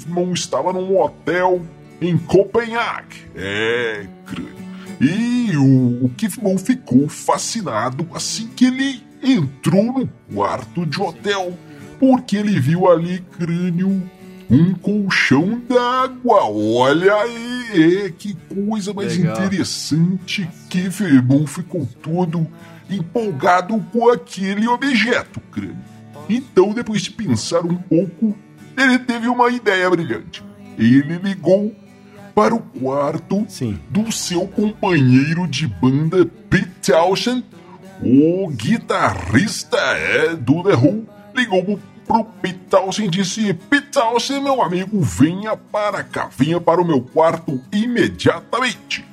Moon 0.07 0.33
estava 0.33 0.73
num 0.73 0.99
hotel 0.99 1.61
em 2.01 2.17
Copenhague. 2.17 3.27
É, 3.35 4.07
crânio. 4.25 4.63
E 5.01 5.57
o, 5.57 6.07
o 6.07 6.11
Moon 6.41 6.57
ficou 6.57 7.09
fascinado 7.09 8.07
assim 8.15 8.49
que 8.49 8.67
ele 8.67 9.03
entrou 9.23 9.85
no 9.85 10.09
quarto 10.35 10.87
de 10.87 11.01
hotel, 11.01 11.53
porque 12.03 12.37
ele 12.37 12.59
viu 12.59 12.91
ali, 12.91 13.21
crânio, 13.39 14.03
um 14.51 14.75
colchão 14.75 15.63
d'água. 15.69 16.51
Olha 16.51 17.15
aí, 17.15 18.13
que 18.19 18.37
coisa 18.53 18.93
mais 18.93 19.17
Legal. 19.17 19.37
interessante. 19.37 20.51
Keith 20.69 21.01
Moon 21.25 21.47
ficou 21.47 21.89
todo 22.03 22.45
empolgado 22.91 23.79
com 23.93 24.11
aquele 24.11 24.67
objeto, 24.67 25.39
crânio. 25.53 25.77
Então, 26.29 26.75
depois 26.75 27.03
de 27.03 27.13
pensar 27.13 27.65
um 27.65 27.77
pouco, 27.77 28.37
ele 28.77 28.99
teve 28.99 29.29
uma 29.29 29.49
ideia 29.49 29.89
brilhante. 29.89 30.43
Ele 30.77 31.19
ligou 31.19 31.73
para 32.35 32.53
o 32.53 32.59
quarto 32.59 33.47
Sim. 33.49 33.79
do 33.89 34.11
seu 34.11 34.49
companheiro 34.49 35.47
de 35.47 35.69
banda 35.69 36.27
Pete 36.51 36.91
Townshend, 36.91 37.45
o 38.03 38.49
guitarrista 38.49 39.77
é, 39.77 40.35
do 40.35 40.65
The 40.65 40.75
Who, 40.75 41.07
ligou 41.35 41.79
pro- 42.07 42.27
Townshend 42.69 43.07
e 43.09 43.11
disse: 43.23 43.55
Townshend, 43.93 44.43
meu 44.43 44.63
amigo, 44.63 45.01
venha 45.01 45.57
para 45.57 46.03
cá, 46.03 46.29
venha 46.37 46.61
para 46.61 46.81
o 46.81 46.85
meu 46.85 47.01
quarto 47.01 47.61
imediatamente. 47.73 49.05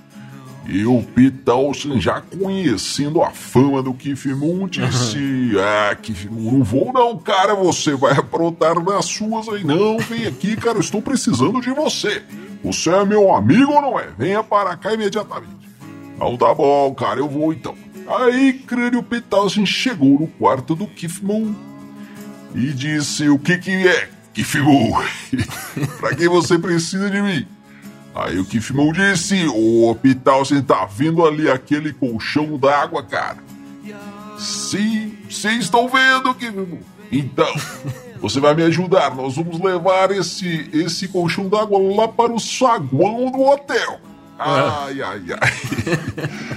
E 0.67 0.85
o 0.85 1.03
Townshend, 1.43 1.99
já 1.99 2.21
conhecendo 2.21 3.23
a 3.23 3.31
fama 3.31 3.81
do 3.81 3.91
Keith 3.93 4.25
Moon, 4.27 4.67
disse: 4.67 5.51
Ah, 5.59 5.95
Keith 5.95 6.29
Moon, 6.29 6.59
não 6.59 6.63
vou 6.63 6.93
não, 6.93 7.17
cara, 7.17 7.55
você 7.55 7.95
vai 7.95 8.13
aprontar 8.13 8.79
nas 8.83 9.05
suas 9.05 9.49
aí. 9.49 9.63
Não, 9.63 9.97
vem 9.97 10.27
aqui, 10.27 10.55
cara, 10.55 10.77
eu 10.77 10.81
estou 10.81 11.01
precisando 11.01 11.59
de 11.59 11.71
você. 11.71 12.21
Você 12.63 12.89
é 12.91 13.03
meu 13.03 13.33
amigo 13.33 13.71
ou 13.71 13.81
não 13.81 13.99
é? 13.99 14.09
Venha 14.17 14.43
para 14.43 14.75
cá 14.77 14.93
imediatamente. 14.93 15.57
Então 16.15 16.37
tá 16.37 16.53
bom, 16.53 16.93
cara, 16.93 17.19
eu 17.19 17.27
vou 17.27 17.51
então. 17.51 17.73
Aí, 18.07 18.53
crânio 18.53 19.03
Townshend 19.27 19.65
chegou 19.67 20.19
no 20.19 20.27
quarto 20.27 20.75
do 20.75 20.85
Keith 20.85 21.21
Moon 21.23 21.53
e 22.55 22.71
disse: 22.71 23.29
O 23.29 23.37
que 23.37 23.57
que 23.57 23.71
é, 23.71 24.09
Moon? 24.63 24.91
pra 25.99 26.15
que 26.15 26.27
você 26.27 26.57
precisa 26.57 27.09
de 27.09 27.21
mim? 27.21 27.47
Aí 28.15 28.39
o 28.39 28.45
Keith 28.45 28.71
Moon 28.71 28.91
disse: 28.91 29.47
Ô, 29.47 29.95
Pital, 29.95 30.43
você 30.43 30.61
tá 30.61 30.85
vendo 30.85 31.25
ali 31.25 31.49
aquele 31.49 31.93
colchão 31.93 32.57
d'água, 32.57 33.03
cara? 33.03 33.37
Sim, 34.37 35.17
sim, 35.29 35.59
estou 35.59 35.89
vendo, 35.89 36.35
Moon. 36.51 36.79
Então, 37.11 37.51
você 38.21 38.39
vai 38.39 38.53
me 38.53 38.63
ajudar. 38.63 39.15
Nós 39.15 39.35
vamos 39.35 39.59
levar 39.59 40.11
esse, 40.11 40.69
esse 40.73 41.07
colchão 41.07 41.47
d'água 41.47 41.79
lá 41.95 42.07
para 42.07 42.31
o 42.31 42.39
saguão 42.39 43.31
do 43.31 43.41
hotel. 43.41 43.99
Ai, 44.37 45.01
ai, 45.01 45.21
ai. 45.41 46.49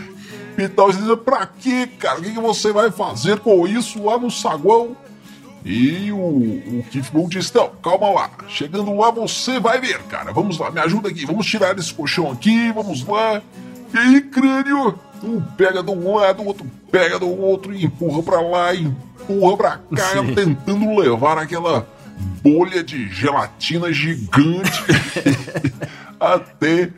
Pital 0.56 0.92
disse: 0.92 1.16
Pra 1.16 1.46
quê, 1.46 1.88
cara? 1.98 2.20
O 2.20 2.22
que, 2.22 2.30
que 2.32 2.40
você 2.40 2.72
vai 2.72 2.90
fazer 2.90 3.40
com 3.40 3.66
isso 3.66 4.02
lá 4.02 4.18
no 4.18 4.30
saguão? 4.30 4.96
E 5.64 6.10
o, 6.10 6.16
o 6.16 6.84
Keith 6.90 7.12
Moon 7.12 7.28
disse: 7.28 7.54
Não, 7.54 7.70
calma 7.82 8.10
lá. 8.10 8.30
Chegando 8.48 8.96
lá 8.96 9.10
você 9.10 9.60
vai 9.60 9.80
ver, 9.80 10.02
cara. 10.04 10.32
Vamos 10.32 10.58
lá, 10.58 10.70
me 10.70 10.80
ajuda 10.80 11.08
aqui. 11.08 11.24
Vamos 11.24 11.46
tirar 11.46 11.78
esse 11.78 11.92
colchão 11.92 12.30
aqui, 12.30 12.72
vamos 12.72 13.06
lá. 13.06 13.40
E 13.94 13.98
aí, 13.98 14.20
crânio, 14.22 14.98
um 15.22 15.40
pega 15.40 15.82
de 15.82 15.90
um 15.90 16.16
lado, 16.16 16.42
o 16.42 16.46
outro 16.46 16.66
pega 16.90 17.18
do 17.18 17.28
outro 17.28 17.72
e 17.72 17.84
empurra 17.84 18.22
pra 18.22 18.40
lá, 18.40 18.74
e 18.74 18.84
empurra 18.84 19.56
pra 19.56 19.80
cá, 19.94 20.22
Sim. 20.22 20.34
tentando 20.34 20.98
levar 20.98 21.38
aquela 21.38 21.86
bolha 22.42 22.82
de 22.82 23.08
gelatina 23.08 23.92
gigante 23.92 24.82
até 26.18 26.90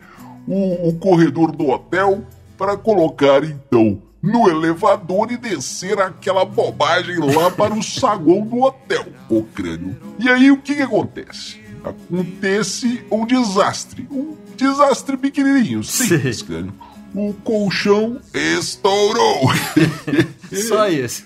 o, 0.47 0.89
o 0.89 0.97
corredor 0.97 1.51
do 1.51 1.69
hotel 1.69 2.23
para 2.57 2.77
colocar 2.77 3.43
então 3.43 4.01
no 4.25 4.49
elevador 4.49 5.31
e 5.31 5.37
descer 5.37 5.99
aquela 5.99 6.43
bobagem 6.43 7.19
lá 7.19 7.51
para 7.51 7.73
o 7.73 7.83
saguão 7.83 8.41
do 8.41 8.63
hotel, 8.63 9.05
o 9.29 9.43
crânio. 9.43 9.95
E 10.17 10.27
aí 10.27 10.51
o 10.51 10.57
que, 10.57 10.75
que 10.75 10.81
acontece? 10.81 11.61
Acontece 11.83 13.05
um 13.11 13.25
desastre. 13.25 14.07
Um 14.09 14.35
desastre 14.57 15.15
pequenininho, 15.15 15.83
simples, 15.83 16.41
crânio. 16.41 16.73
O 17.13 17.33
colchão 17.33 18.19
estourou. 18.33 19.49
Só 20.67 20.89
isso. 20.89 21.23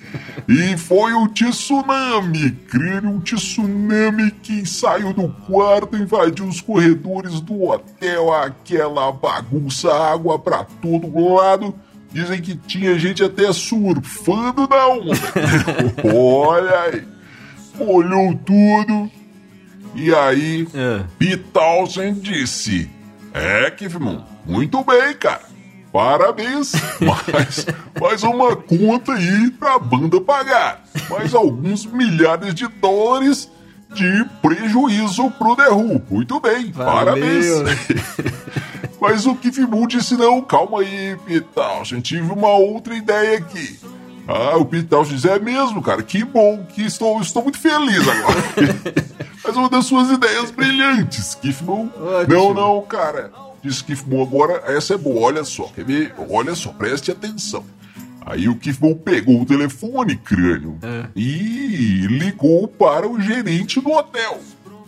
E 0.48 0.78
foi 0.78 1.14
o 1.14 1.28
tsunami, 1.30 2.52
crânio, 2.68 3.10
um 3.10 3.20
tsunami 3.20 4.30
que 4.30 4.68
saiu 4.68 5.14
do 5.14 5.30
quarto, 5.48 5.98
invadiu 5.98 6.46
os 6.46 6.62
corredores 6.62 7.42
do 7.42 7.64
hotel, 7.64 8.32
aquela 8.32 9.12
bagunça, 9.12 9.92
água 9.92 10.38
pra 10.38 10.64
todo 10.64 11.34
lado. 11.34 11.74
Dizem 12.12 12.42
que 12.42 12.56
tinha 12.56 12.98
gente 12.98 13.24
até 13.24 13.52
surfando 13.54 14.68
na 14.68 14.88
onda. 14.88 15.12
Olha 16.14 16.80
aí. 16.82 17.04
olhou 17.80 18.36
tudo 18.46 19.10
e 19.96 20.14
aí 20.14 20.68
É. 20.74 21.04
Disse: 22.14 22.90
É, 23.34 23.70
Kifmon, 23.72 24.24
muito 24.46 24.84
bem, 24.84 25.14
cara. 25.14 25.42
Parabéns, 25.92 26.72
mas 27.02 27.66
mais 28.00 28.22
uma 28.24 28.56
conta 28.56 29.14
aí 29.14 29.50
pra 29.52 29.80
banda 29.80 30.22
pagar. 30.22 30.84
Mais 31.10 31.34
alguns 31.34 31.84
milhares 31.86 32.54
de 32.54 32.68
dólares 32.68 33.50
de 33.96 34.24
prejuízo 34.40 35.32
pro 35.32 35.56
The 35.56 35.70
Who. 35.70 36.00
Muito 36.10 36.40
bem, 36.40 36.72
Valeu. 36.72 36.94
parabéns. 36.94 37.46
Mas 39.00 39.26
o 39.26 39.36
Keith 39.36 39.58
Moon 39.60 39.88
disse: 39.88 40.16
não, 40.16 40.42
calma 40.42 40.82
aí, 40.82 41.18
Pete 41.26 41.48
Townshend, 41.54 42.02
tive 42.02 42.32
uma 42.32 42.50
outra 42.50 42.96
ideia 42.96 43.38
aqui. 43.38 43.80
Ah, 44.28 44.58
o 44.58 44.66
Townshend 44.66 45.16
disse: 45.16 45.30
é 45.30 45.40
mesmo, 45.40 45.82
cara, 45.82 46.04
que 46.04 46.24
bom, 46.24 46.66
que 46.66 46.84
estou, 46.84 47.20
estou 47.22 47.44
muito 47.44 47.60
feliz 47.60 48.08
agora. 48.08 48.44
Mas 49.44 49.56
uma 49.56 49.70
das 49.70 49.86
suas 49.86 50.10
ideias 50.12 50.52
brilhantes, 50.52 51.34
Keith 51.36 51.62
Moon. 51.62 51.90
Ótimo. 51.98 52.36
Não, 52.36 52.54
não, 52.54 52.82
cara. 52.82 53.32
Disse 53.64 53.84
Keith 53.84 54.04
Moon, 54.06 54.22
agora 54.24 54.64
essa 54.68 54.94
é 54.94 54.98
boa, 54.98 55.28
olha 55.28 55.44
só, 55.44 55.64
quer 55.76 55.84
ver? 55.84 56.14
Olha 56.30 56.56
só, 56.56 56.72
preste 56.72 57.12
atenção. 57.12 57.66
Aí 58.26 58.48
o 58.48 58.58
Moon 58.82 58.96
pegou 58.96 59.42
o 59.42 59.46
telefone, 59.46 60.16
crânio, 60.16 60.78
e 61.16 62.06
ligou 62.08 62.68
para 62.68 63.08
o 63.08 63.20
gerente 63.20 63.82
do 63.82 63.92
hotel. 63.92 64.40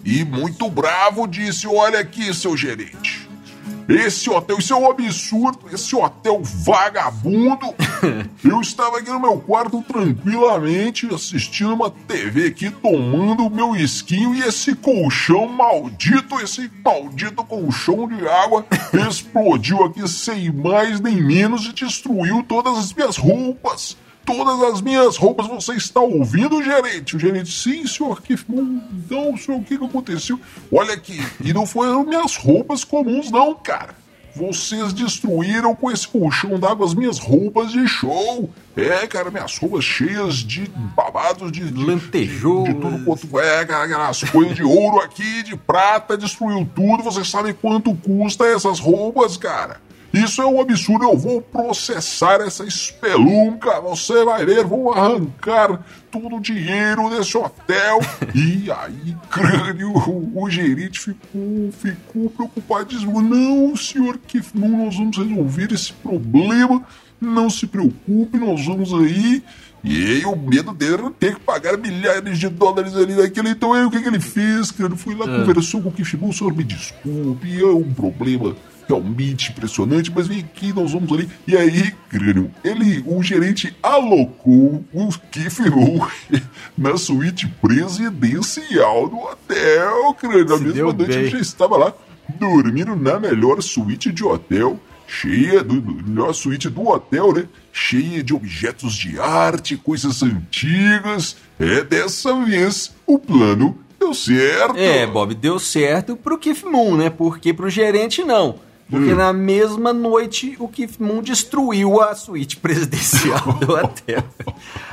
E 0.03 0.24
muito 0.24 0.70
bravo 0.70 1.27
disse: 1.27 1.68
Olha 1.68 2.00
aqui, 2.00 2.34
seu 2.34 2.56
gerente. 2.56 3.21
Esse 3.88 4.30
hotel, 4.30 4.58
isso 4.58 4.74
é 4.74 4.76
um 4.76 4.90
absurdo, 4.90 5.66
esse 5.72 5.96
hotel 5.96 6.42
vagabundo. 6.44 7.74
Eu 8.44 8.62
estava 8.62 8.98
aqui 8.98 9.10
no 9.10 9.20
meu 9.20 9.40
quarto 9.40 9.84
tranquilamente, 9.84 11.14
assistindo 11.14 11.74
uma 11.74 11.90
TV 11.90 12.48
aqui, 12.48 12.70
tomando 12.70 13.46
o 13.46 13.50
meu 13.50 13.76
esquinho 13.76 14.34
e 14.34 14.42
esse 14.42 14.76
colchão 14.76 15.48
maldito, 15.48 16.40
esse 16.40 16.72
maldito 16.84 17.44
colchão 17.44 18.08
de 18.08 18.28
água 18.28 18.66
explodiu 19.10 19.84
aqui 19.84 20.08
sem 20.08 20.52
mais 20.52 21.00
nem 21.00 21.22
menos 21.22 21.66
e 21.66 21.74
destruiu 21.74 22.44
todas 22.44 22.78
as 22.78 22.94
minhas 22.94 23.18
roupas. 23.18 23.98
Todas 24.25 24.62
as 24.74 24.82
minhas 24.82 25.18
roupas, 25.18 25.48
você 25.48 25.74
está 25.74 26.00
ouvindo, 26.00 26.63
gerente? 26.63 27.16
O 27.16 27.20
gerente, 27.20 27.51
sim, 27.51 27.86
senhor 27.88 28.22
Moon. 28.48 28.82
Então, 28.94 29.36
senhor, 29.36 29.60
o 29.60 29.63
que, 29.63 29.78
que 29.78 29.84
aconteceu? 29.84 30.40
Olha 30.72 30.94
aqui, 30.94 31.20
e 31.44 31.51
não 31.51 31.66
foram 31.66 32.04
minhas 32.04 32.36
roupas 32.36 32.84
comuns, 32.84 33.32
não, 33.32 33.56
cara. 33.56 33.96
Vocês 34.34 34.94
destruíram 34.94 35.75
com 35.75 35.92
esse 35.92 36.08
colchão 36.08 36.58
d'água 36.58 36.86
as 36.86 36.94
minhas 36.94 37.20
roupas 37.20 37.72
de 37.72 37.86
show. 37.88 38.50
É, 38.78 39.06
cara, 39.06 39.30
minhas 39.30 39.58
roupas 39.58 39.84
cheias 39.84 40.36
de 40.36 40.70
babados, 40.96 41.51
de, 41.51 41.70
de, 41.70 41.84
Lantejoulas. 41.84 42.70
de, 42.70 42.74
de 42.74 42.80
tudo 42.80 43.04
quanto 43.04 43.40
é, 43.40 43.66
cara, 43.66 44.08
as 44.08 44.24
coisas 44.24 44.56
de 44.56 44.63
ouro 44.63 45.01
aqui, 45.01 45.44
de 45.44 45.58
prata, 45.58 46.18
destruiu 46.18 46.68
tudo. 46.74 47.04
Vocês 47.04 47.30
sabem 47.30 47.54
quanto 47.54 47.94
custa 47.94 48.46
essas 48.46 48.80
roupas, 48.80 49.36
cara? 49.36 49.82
Isso 50.13 50.41
é 50.41 50.46
um 50.46 50.60
absurdo. 50.60 51.06
Eu 51.06 51.18
vou 51.18 51.41
processar 51.41 52.41
essa 52.41 52.65
espelunca. 52.65 53.80
Você 53.82 54.25
vai 54.25 54.46
ver, 54.46 54.65
vou 54.65 54.94
arrancar 54.94 55.84
todo 56.12 56.36
o 56.36 56.41
dinheiro 56.41 57.10
desse 57.10 57.38
hotel. 57.38 58.00
E 58.34 58.72
aí, 58.72 59.15
crânio, 59.30 59.91
o 60.34 60.50
gerente 60.50 61.00
ficou, 61.00 61.72
ficou 61.72 62.30
preocupadíssimo. 62.30 63.22
Não, 63.22 63.75
senhor 63.75 64.18
Keith 64.18 64.51
Moon, 64.53 64.86
nós 64.86 64.96
vamos 64.96 65.18
resolver 65.18 65.74
esse 65.74 65.94
problema. 65.94 66.84
Não 67.20 67.50
se 67.50 67.68
preocupe, 67.68 68.38
nós 68.38 68.65
vamos 68.65 68.94
aí. 68.94 69.44
E 69.84 70.06
aí 70.06 70.26
o 70.26 70.36
medo 70.36 70.74
dele 70.74 70.94
era 70.94 71.12
ter 71.12 71.36
que 71.36 71.41
pagar 71.41 71.78
milhares 71.78 72.38
de 72.38 72.50
dólares 72.50 72.96
ali 72.96 73.15
naquele. 73.15 73.50
Então 73.50 73.74
aí 73.74 73.84
o 73.84 73.89
que, 73.89 74.02
que 74.02 74.08
ele 74.08 74.20
fez, 74.20 74.72
cara? 74.72 74.96
Foi 74.96 75.15
lá, 75.15 75.26
conversou 75.26 75.82
com 75.82 75.89
o 75.89 76.17
Moon, 76.20 76.32
senhor, 76.32 76.56
me 76.56 76.63
desculpe, 76.63 77.60
é 77.60 77.65
um 77.65 77.91
problema 77.94 78.56
realmente 78.88 79.52
impressionante, 79.52 80.12
mas 80.13 80.28
vem 80.28 80.39
aqui, 80.39 80.74
nós 80.74 80.91
vamos 80.91 81.12
ali. 81.12 81.30
E 81.48 81.56
aí, 81.56 81.94
crânio, 82.10 82.52
ele, 82.63 83.04
o 83.08 83.24
gerente 83.24 83.76
alocou 83.82 84.84
o 84.94 85.10
Moon 85.74 86.08
na 86.78 86.98
suíte 86.98 87.48
presidencial 87.62 89.10
do 89.10 89.17
hotel, 89.17 90.13
crânio. 90.15 90.46
Na 90.46 90.58
mesma 90.58 90.94
noite 90.94 91.17
ele 91.17 91.30
já 91.30 91.39
estava 91.39 91.78
lá 91.78 91.94
dormindo 92.39 92.96
na 92.96 93.20
melhor 93.20 93.62
suíte 93.62 94.12
de 94.12 94.24
hotel, 94.24 94.80
cheia 95.12 95.62
do, 95.62 95.82
do 95.82 96.10
melhor 96.10 96.34
suíte 96.34 96.69
do 96.69 96.88
hotel, 96.88 97.34
né? 97.34 97.45
Cheia 97.74 98.24
de 98.24 98.34
objetos 98.34 98.93
de 98.93 99.19
arte, 99.19 99.76
coisas 99.76 100.24
antigas. 100.24 101.36
É 101.60 101.84
dessa 101.84 102.34
vez 102.45 102.95
o 103.06 103.19
plano 103.19 103.78
deu 104.00 104.13
certo. 104.13 104.78
É, 104.78 105.06
Bob, 105.06 105.36
deu 105.36 105.60
certo 105.60 106.15
pro 106.15 106.38
Keith 106.38 106.63
Moon, 106.63 106.95
né? 106.95 107.10
Porque 107.10 107.54
pro 107.54 107.69
gerente 107.69 108.24
não. 108.24 108.56
Porque 108.89 109.13
na 109.13 109.32
mesma 109.32 109.93
noite 109.93 110.56
o 110.60 110.67
Keith 110.67 111.00
Moon 111.00 111.21
destruiu 111.21 112.02
a 112.02 112.15
suíte 112.15 112.56
presidencial 112.58 113.54
do 113.54 113.74
hotel. 113.74 114.24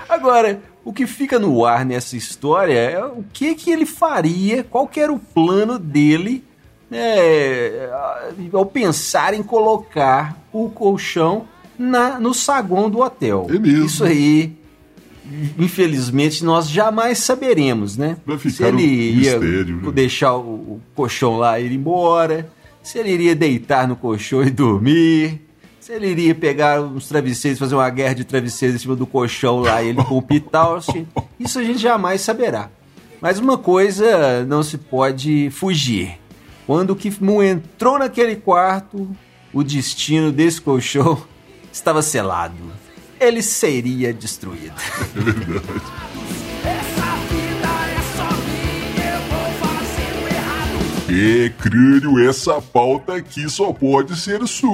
Agora, 0.09 0.61
o 0.85 0.93
que 0.93 1.07
fica 1.07 1.39
no 1.39 1.65
ar 1.65 1.85
nessa 1.85 2.17
história 2.17 2.75
é 2.75 3.05
o 3.05 3.25
que 3.33 3.55
que 3.55 3.71
ele 3.71 3.87
faria, 3.87 4.65
qual 4.65 4.91
era 4.97 5.13
o 5.13 5.19
plano 5.19 5.79
dele 5.79 6.45
né, 6.91 7.89
ao 8.53 8.67
pensar 8.67 9.35
em 9.35 9.43
colocar 9.43 10.39
o 10.53 10.69
colchão 10.71 11.47
na, 11.79 12.19
no 12.19 12.35
saguão 12.35 12.89
do 12.91 13.01
hotel. 13.01 13.47
É 13.51 13.59
mesmo. 13.59 13.87
Isso 13.87 14.05
aí, 14.05 14.57
infelizmente, 15.59 16.45
nós 16.45 16.69
jamais 16.69 17.19
saberemos, 17.19 17.97
né? 17.97 18.17
Vai 18.27 18.39
ficar 18.39 18.57
Se 18.57 18.65
ele 18.65 18.83
um 18.83 19.21
ia 19.23 19.39
mistério, 19.39 19.77
né? 19.77 19.93
deixar 19.93 20.35
o, 20.35 20.41
o 20.41 20.81
colchão 20.95 21.37
lá 21.37 21.61
e 21.61 21.67
ir 21.67 21.73
embora, 21.73 22.51
se 22.83 22.99
ele 22.99 23.11
iria 23.11 23.35
deitar 23.35 23.87
no 23.87 23.95
colchão 23.95 24.43
e 24.43 24.51
dormir, 24.51 25.43
se 25.79 25.93
ele 25.93 26.09
iria 26.09 26.35
pegar 26.35 26.81
uns 26.81 27.09
travesseiros, 27.09 27.59
fazer 27.59 27.75
uma 27.75 27.89
guerra 27.91 28.15
de 28.15 28.25
travesseiros 28.25 28.77
em 28.77 28.79
cima 28.79 28.97
do 28.97 29.07
colchão 29.07 29.61
lá 29.61 29.83
e 29.83 29.89
ele 29.89 30.05
com 30.05 30.19
o 30.19 30.23
Pitalche, 30.23 31.07
isso 31.39 31.59
a 31.59 31.65
gente 31.65 31.79
jamais 31.79 32.21
saberá. 32.21 32.71
Mas 33.21 33.39
uma 33.39 33.59
coisa 33.59 34.45
não 34.45 34.63
se 34.63 34.79
pode 34.79 35.51
fugir. 35.51 36.19
Quando 36.69 36.91
o 36.91 36.97
entrou 37.43 37.99
naquele 37.99 38.37
quarto, 38.37 39.09
o 39.55 39.65
destino 39.65 40.31
desse 40.31 40.61
colchão 40.61 41.19
estava 41.73 42.03
selado. 42.03 42.57
Ele 43.19 43.41
seria 43.41 44.13
destruído. 44.13 44.75
Essa 46.63 47.17
vida 47.31 47.69
é 47.89 48.01
só 48.15 48.29
minha, 48.45 49.15
eu 49.15 49.21
vou 49.31 49.51
fazendo 49.67 50.29
errado. 50.29 50.77
É, 51.11 51.49
crânio, 51.59 52.29
essa 52.29 52.61
pauta 52.61 53.15
aqui 53.15 53.49
só 53.49 53.73
pode 53.73 54.15
ser 54.15 54.47
sua, 54.47 54.69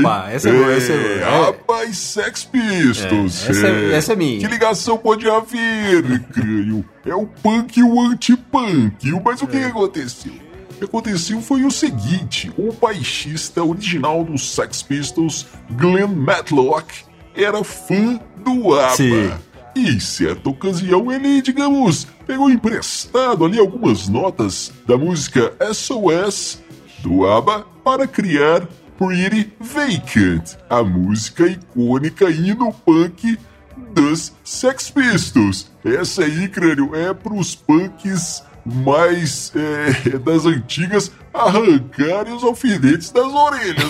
Opa, 0.00 0.26
hein? 0.28 0.34
essa 0.34 0.48
é 0.48 0.52
boa, 0.52 0.72
essa 0.72 0.92
é 0.92 1.18
boa. 1.20 1.46
Rapaz, 1.46 1.96
Sex 1.96 2.42
Pistols. 2.42 3.46
É, 3.46 3.50
essa 3.52 3.66
é- 3.68 3.92
essa 3.94 4.12
é 4.14 4.16
minha. 4.16 4.40
Que 4.40 4.48
ligação 4.48 4.98
pode 4.98 5.30
haver, 5.30 6.02
crânio? 6.32 6.84
É 7.04 7.14
o 7.14 7.24
punk 7.24 7.78
e 7.78 7.84
o 7.84 8.00
anti-punk. 8.00 9.12
Mas 9.24 9.40
o 9.42 9.46
que, 9.46 9.58
que 9.60 9.64
aconteceu? 9.64 10.32
O 10.76 10.78
que 10.78 10.84
aconteceu 10.84 11.40
foi 11.40 11.64
o 11.64 11.70
seguinte: 11.70 12.52
o 12.58 12.70
baixista 12.70 13.64
original 13.64 14.22
dos 14.22 14.54
Sex 14.54 14.82
Pistols, 14.82 15.46
Glenn 15.70 16.08
Matlock, 16.08 16.94
era 17.34 17.64
fã 17.64 18.20
do 18.44 18.74
ABBA. 18.74 18.96
Sim. 18.96 19.32
E 19.74 19.90
em 19.90 20.00
certa 20.00 20.50
ocasião 20.50 21.10
ele, 21.10 21.40
digamos, 21.40 22.06
pegou 22.26 22.50
emprestado 22.50 23.44
ali 23.44 23.58
algumas 23.58 24.06
notas 24.06 24.70
da 24.86 24.98
música 24.98 25.54
SOS 25.72 26.62
do 26.98 27.26
ABBA 27.26 27.66
para 27.82 28.06
criar 28.06 28.68
Pretty 28.98 29.52
Vacant, 29.58 30.58
a 30.68 30.82
música 30.82 31.46
icônica 31.46 32.28
hino 32.30 32.70
punk 32.84 33.38
dos 33.94 34.32
Sex 34.44 34.90
Pistols. 34.90 35.70
Essa 35.82 36.24
aí, 36.24 36.48
crânio, 36.48 36.94
é 36.94 37.14
pros 37.14 37.54
punks 37.54 38.42
mais 38.66 39.52
é, 39.54 40.18
das 40.18 40.44
antigas 40.44 41.12
arrancarem 41.32 42.34
os 42.34 42.42
alfinetes 42.42 43.10
das 43.10 43.32
orelhas? 43.32 43.84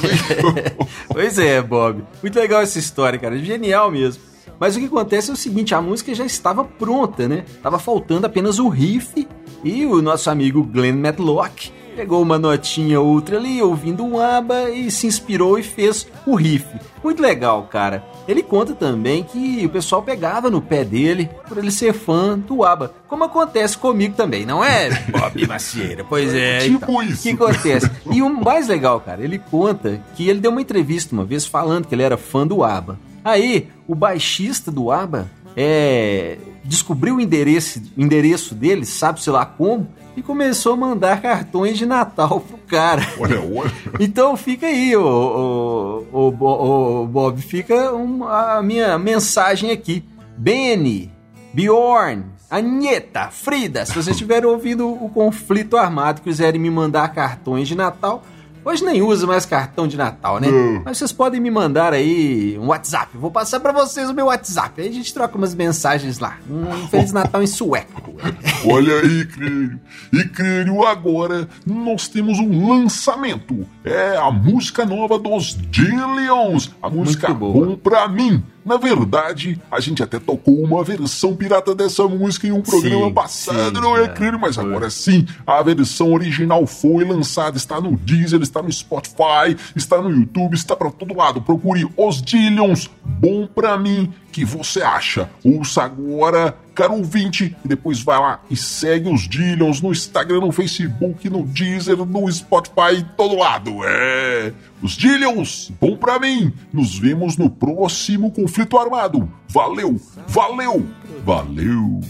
Pois 1.09 1.39
é, 1.39 1.62
Bob. 1.62 2.05
Muito 2.23 2.39
legal 2.39 2.61
essa 2.61 2.79
história, 2.79 3.19
cara. 3.19 3.39
Genial 3.39 3.91
mesmo. 3.91 4.23
Mas 4.61 4.77
o 4.77 4.79
que 4.79 4.87
acontece 4.87 5.31
é 5.31 5.33
o 5.33 5.37
seguinte, 5.37 5.75
a 5.75 5.81
música 5.81 6.15
já 6.15 6.25
estava 6.25 6.62
pronta, 6.65 7.27
né? 7.27 7.45
Tava 7.62 7.79
faltando 7.79 8.27
apenas 8.27 8.59
o 8.59 8.69
riff 8.69 9.27
e 9.65 9.87
o 9.87 10.03
nosso 10.03 10.29
amigo 10.31 10.62
Glenn 10.62 10.97
Matlock 10.97 11.73
pegou 11.97 12.21
uma 12.21 12.39
notinha 12.39 13.01
ou 13.01 13.07
outra 13.07 13.39
ali, 13.39 13.63
ouvindo 13.63 14.05
um 14.05 14.21
ABBA 14.21 14.69
e 14.71 14.91
se 14.91 15.07
inspirou 15.07 15.59
e 15.59 15.63
fez 15.63 16.07
o 16.27 16.35
riff. 16.35 16.67
Muito 17.03 17.23
legal, 17.23 17.63
cara. 17.65 18.05
Ele 18.29 18.43
conta 18.43 18.75
também 18.75 19.25
que 19.25 19.65
o 19.65 19.71
pessoal 19.71 20.03
pegava 20.03 20.51
no 20.51 20.61
pé 20.61 20.85
dele 20.85 21.31
por 21.49 21.57
ele 21.57 21.71
ser 21.71 21.95
fã 21.95 22.39
do 22.39 22.65
ABBA, 22.65 22.93
como 23.09 23.25
acontece 23.25 23.79
comigo 23.79 24.15
também, 24.15 24.45
não 24.45 24.63
é, 24.63 24.91
Bob 25.09 25.47
Macieira? 25.47 26.05
Pois 26.05 26.35
é. 26.35 26.59
Tipo 26.59 27.03
então. 27.03 27.03
isso. 27.03 27.21
O 27.21 27.23
que 27.23 27.43
acontece? 27.43 27.91
E 28.13 28.21
o 28.21 28.29
mais 28.29 28.69
legal, 28.69 29.01
cara, 29.01 29.25
ele 29.25 29.39
conta 29.39 30.03
que 30.15 30.29
ele 30.29 30.41
deu 30.41 30.51
uma 30.51 30.61
entrevista 30.61 31.15
uma 31.15 31.25
vez 31.25 31.47
falando 31.47 31.87
que 31.87 31.95
ele 31.95 32.03
era 32.03 32.19
fã 32.19 32.47
do 32.47 32.63
ABBA. 32.63 32.99
Aí, 33.25 33.69
o 33.89 33.95
baixista 33.95 34.71
do 34.71 34.91
ABBA 34.91 35.31
é, 35.57 36.37
descobriu 36.63 37.17
o 37.17 37.21
endereço, 37.21 37.81
endereço 37.97 38.55
dele, 38.55 38.85
sabe-se 38.85 39.31
lá 39.31 39.47
como, 39.47 39.89
e 40.16 40.22
começou 40.22 40.72
a 40.72 40.76
mandar 40.76 41.20
cartões 41.20 41.76
de 41.79 41.85
Natal 41.87 42.40
pro 42.40 42.57
cara. 42.66 43.07
Olha, 43.18 43.40
olha. 43.40 43.72
Então 44.00 44.37
fica 44.37 44.66
aí, 44.66 44.96
ô, 44.96 46.05
ô, 46.12 46.29
ô, 46.40 47.07
Bob, 47.07 47.40
fica 47.42 47.92
um- 47.94 48.24
a 48.24 48.62
minha 48.62 48.98
mensagem 48.98 49.70
aqui. 49.70 50.05
Benny, 50.37 51.11
Bjorn, 51.52 52.24
Anieta, 52.50 53.29
Frida, 53.31 53.85
se 53.87 53.92
vocês 53.92 54.09
estiverem 54.09 54.48
ouvindo 54.48 54.88
o 54.88 55.09
conflito 55.09 55.76
armado, 55.76 56.20
quiserem 56.22 56.61
me 56.61 56.70
mandar 56.70 57.09
cartões 57.14 57.66
de 57.66 57.74
Natal, 57.74 58.22
hoje 58.66 58.85
nem 58.85 59.00
usa 59.00 59.26
mais 59.26 59.46
cartão 59.46 59.87
de 59.87 59.96
Natal, 59.96 60.40
né? 60.40 60.50
Não. 60.50 60.83
Mas 60.85 60.98
vocês 60.98 61.12
podem 61.12 61.40
me 61.40 61.50
mandar 61.50 61.92
aí 61.92 62.59
um 62.59 62.66
WhatsApp. 62.66 63.16
Vou 63.16 63.31
passar 63.31 63.61
pra 63.61 63.72
vocês 63.72 64.11
o 64.11 64.14
meu 64.14 64.26
WhatsApp. 64.26 64.81
Aí 64.81 64.88
a 64.88 64.92
gente 64.92 65.14
troca 65.14 65.38
umas 65.38 65.55
mensagens 65.55 66.18
lá. 66.18 66.37
Um 66.50 66.88
Feliz 66.88 67.12
Natal 67.12 67.42
em 67.42 67.46
sueco. 67.46 68.14
Olha 68.66 69.00
aí, 69.00 69.24
Crânio. 69.26 69.81
E 70.12 70.24
Crânio, 70.24 70.87
agora 70.87 71.48
nós 71.64 72.09
temos 72.09 72.38
um 72.38 72.68
lançamento. 72.68 73.66
É 73.85 74.16
a 74.16 74.31
música 74.31 74.85
nova 74.85 75.18
dos 75.18 75.57
Dillions. 75.70 76.74
A 76.83 76.90
música. 76.90 77.33
Bom 77.33 77.76
Pra 77.76 78.09
Mim. 78.09 78.42
Na 78.66 78.76
verdade, 78.76 79.61
a 79.70 79.79
gente 79.79 80.02
até 80.02 80.18
tocou 80.18 80.61
uma 80.61 80.83
versão 80.83 81.37
pirata 81.37 81.72
dessa 81.72 82.02
música 82.09 82.48
em 82.48 82.50
um 82.50 82.61
programa 82.61 83.07
Sim, 83.07 83.14
passado, 83.14 83.76
sim, 83.76 83.81
não 83.81 83.96
é, 83.96 84.02
é. 84.02 84.09
Crânio? 84.09 84.40
Mas 84.40 84.59
agora 84.59 84.90
sim, 84.90 85.24
a 85.46 85.62
versão 85.62 86.12
original 86.12 86.66
foi 86.66 87.05
lançada. 87.05 87.57
Está 87.57 87.81
no 87.81 87.96
Deezer, 87.96 88.42
está 88.42 88.61
no 88.61 88.72
Spotify, 88.72 89.57
está 89.76 90.02
no 90.02 90.11
YouTube, 90.11 90.55
está 90.55 90.74
pra 90.74 90.90
todo 90.90 91.16
lado. 91.16 91.40
Procure 91.40 91.88
os 91.96 92.20
Dillions. 92.20 92.90
Bom 93.05 93.46
Pra 93.46 93.79
Mim. 93.79 94.12
que 94.33 94.44
você 94.44 94.83
acha? 94.83 95.31
Ouça 95.44 95.85
agora, 95.85 96.57
caro 96.77 96.95
ouvinte, 96.95 97.57
e 97.65 97.69
depois 97.69 98.03
vai 98.03 98.21
lá 98.21 98.41
e 98.51 98.57
segue 98.57 99.09
os 99.09 99.27
Dillions 99.27 99.81
no 99.81 99.91
Instagram, 99.91 100.41
no 100.41 100.53
Facebook, 100.53 101.29
no 101.31 101.43
Deezer, 101.43 101.97
no 101.97 102.31
Spotify, 102.31 103.05
todo 103.17 103.35
lado. 103.35 103.79
É, 103.83 104.53
os 104.83 104.93
Dillions, 104.93 105.73
bom 105.81 105.97
pra 105.97 106.19
mim. 106.19 106.53
Nos 106.73 106.99
vemos 106.99 107.37
no 107.39 107.49
próximo 107.49 108.31
conflito 108.31 108.79
armado. 108.79 109.29
Valeu, 109.49 109.99
valeu, 110.29 110.87
valeu. 111.25 112.01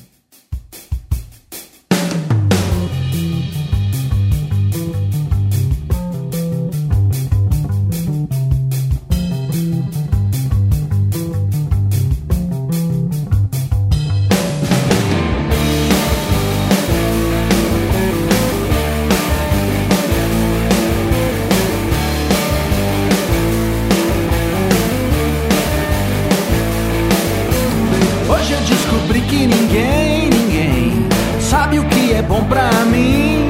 Bom 32.29 32.45
pra 32.45 32.71
mim. 32.87 33.49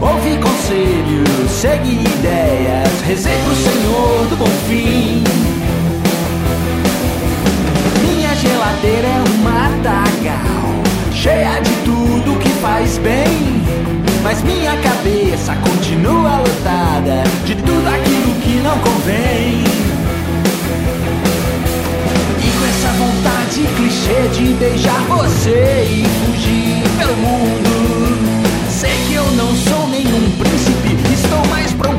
Ouvi 0.00 0.38
conselhos, 0.38 1.50
segui 1.50 2.02
ideias, 2.02 3.00
rezei 3.06 3.36
pro 3.44 3.54
Senhor 3.54 4.26
do 4.28 4.36
bom 4.36 4.50
fim. 4.68 5.22
Minha 8.02 8.34
geladeira 8.34 9.08
é 9.08 9.22
um 9.28 9.42
matagal, 9.42 11.12
cheia 11.12 11.60
de 11.60 11.70
tudo 11.84 12.38
que 12.38 12.48
faz 12.60 12.98
bem. 12.98 13.60
Mas 14.22 14.42
minha 14.42 14.76
cabeça 14.78 15.54
continua 15.56 16.38
lotada 16.38 17.24
de 17.44 17.54
tudo 17.56 17.88
aquilo 17.88 18.34
que 18.42 18.60
não 18.62 18.78
convém. 18.78 19.64
E 22.38 22.50
com 22.58 22.66
essa 22.66 22.92
vontade 22.98 23.66
clichê 23.76 24.28
de 24.34 24.54
beijar 24.54 25.00
você 25.08 25.88
e 25.90 26.06
fugir 26.26 26.69
pelo 27.00 27.16
mundo. 27.16 27.70
Sei 28.70 28.90
que 29.08 29.14
eu 29.14 29.24
não 29.32 29.54
sou 29.56 29.88
nenhum 29.88 30.30
príncipe, 30.38 31.12
estou 31.12 31.46
mais 31.48 31.72
pra 31.72 31.94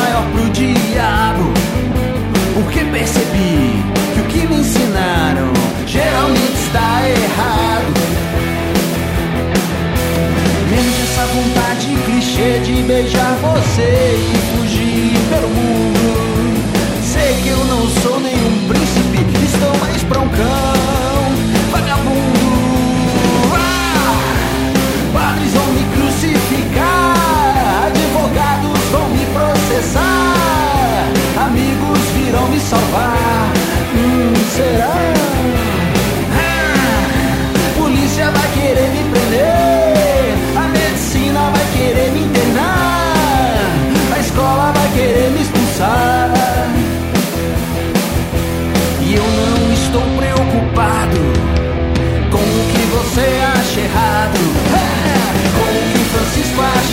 maior 0.00 0.24
pro 0.32 0.48
diabo. 0.50 1.52
Porque 2.54 2.80
percebi 2.84 3.82
que 4.14 4.20
o 4.20 4.24
que 4.24 4.46
me 4.46 4.60
ensinaram 4.60 5.52
geralmente 5.86 6.54
está 6.66 7.08
errado. 7.08 7.92
Menos 10.70 10.96
essa 11.04 11.26
vontade 11.26 11.96
clichê 12.06 12.58
de 12.60 12.82
beijar 12.82 13.36
você 13.42 14.18
e 14.18 14.58
fugir 14.58 15.12
pelo 15.28 15.48
mundo. 15.48 16.00
Sei 17.02 17.34
que 17.42 17.48
eu 17.48 17.64
não 17.64 17.88
sou 18.02 18.20
nenhum 18.20 18.68
príncipe, 18.68 19.44
estou 19.44 19.76
mais 19.78 20.02
pra 20.04 20.20
um. 20.20 20.69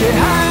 behind 0.08 0.47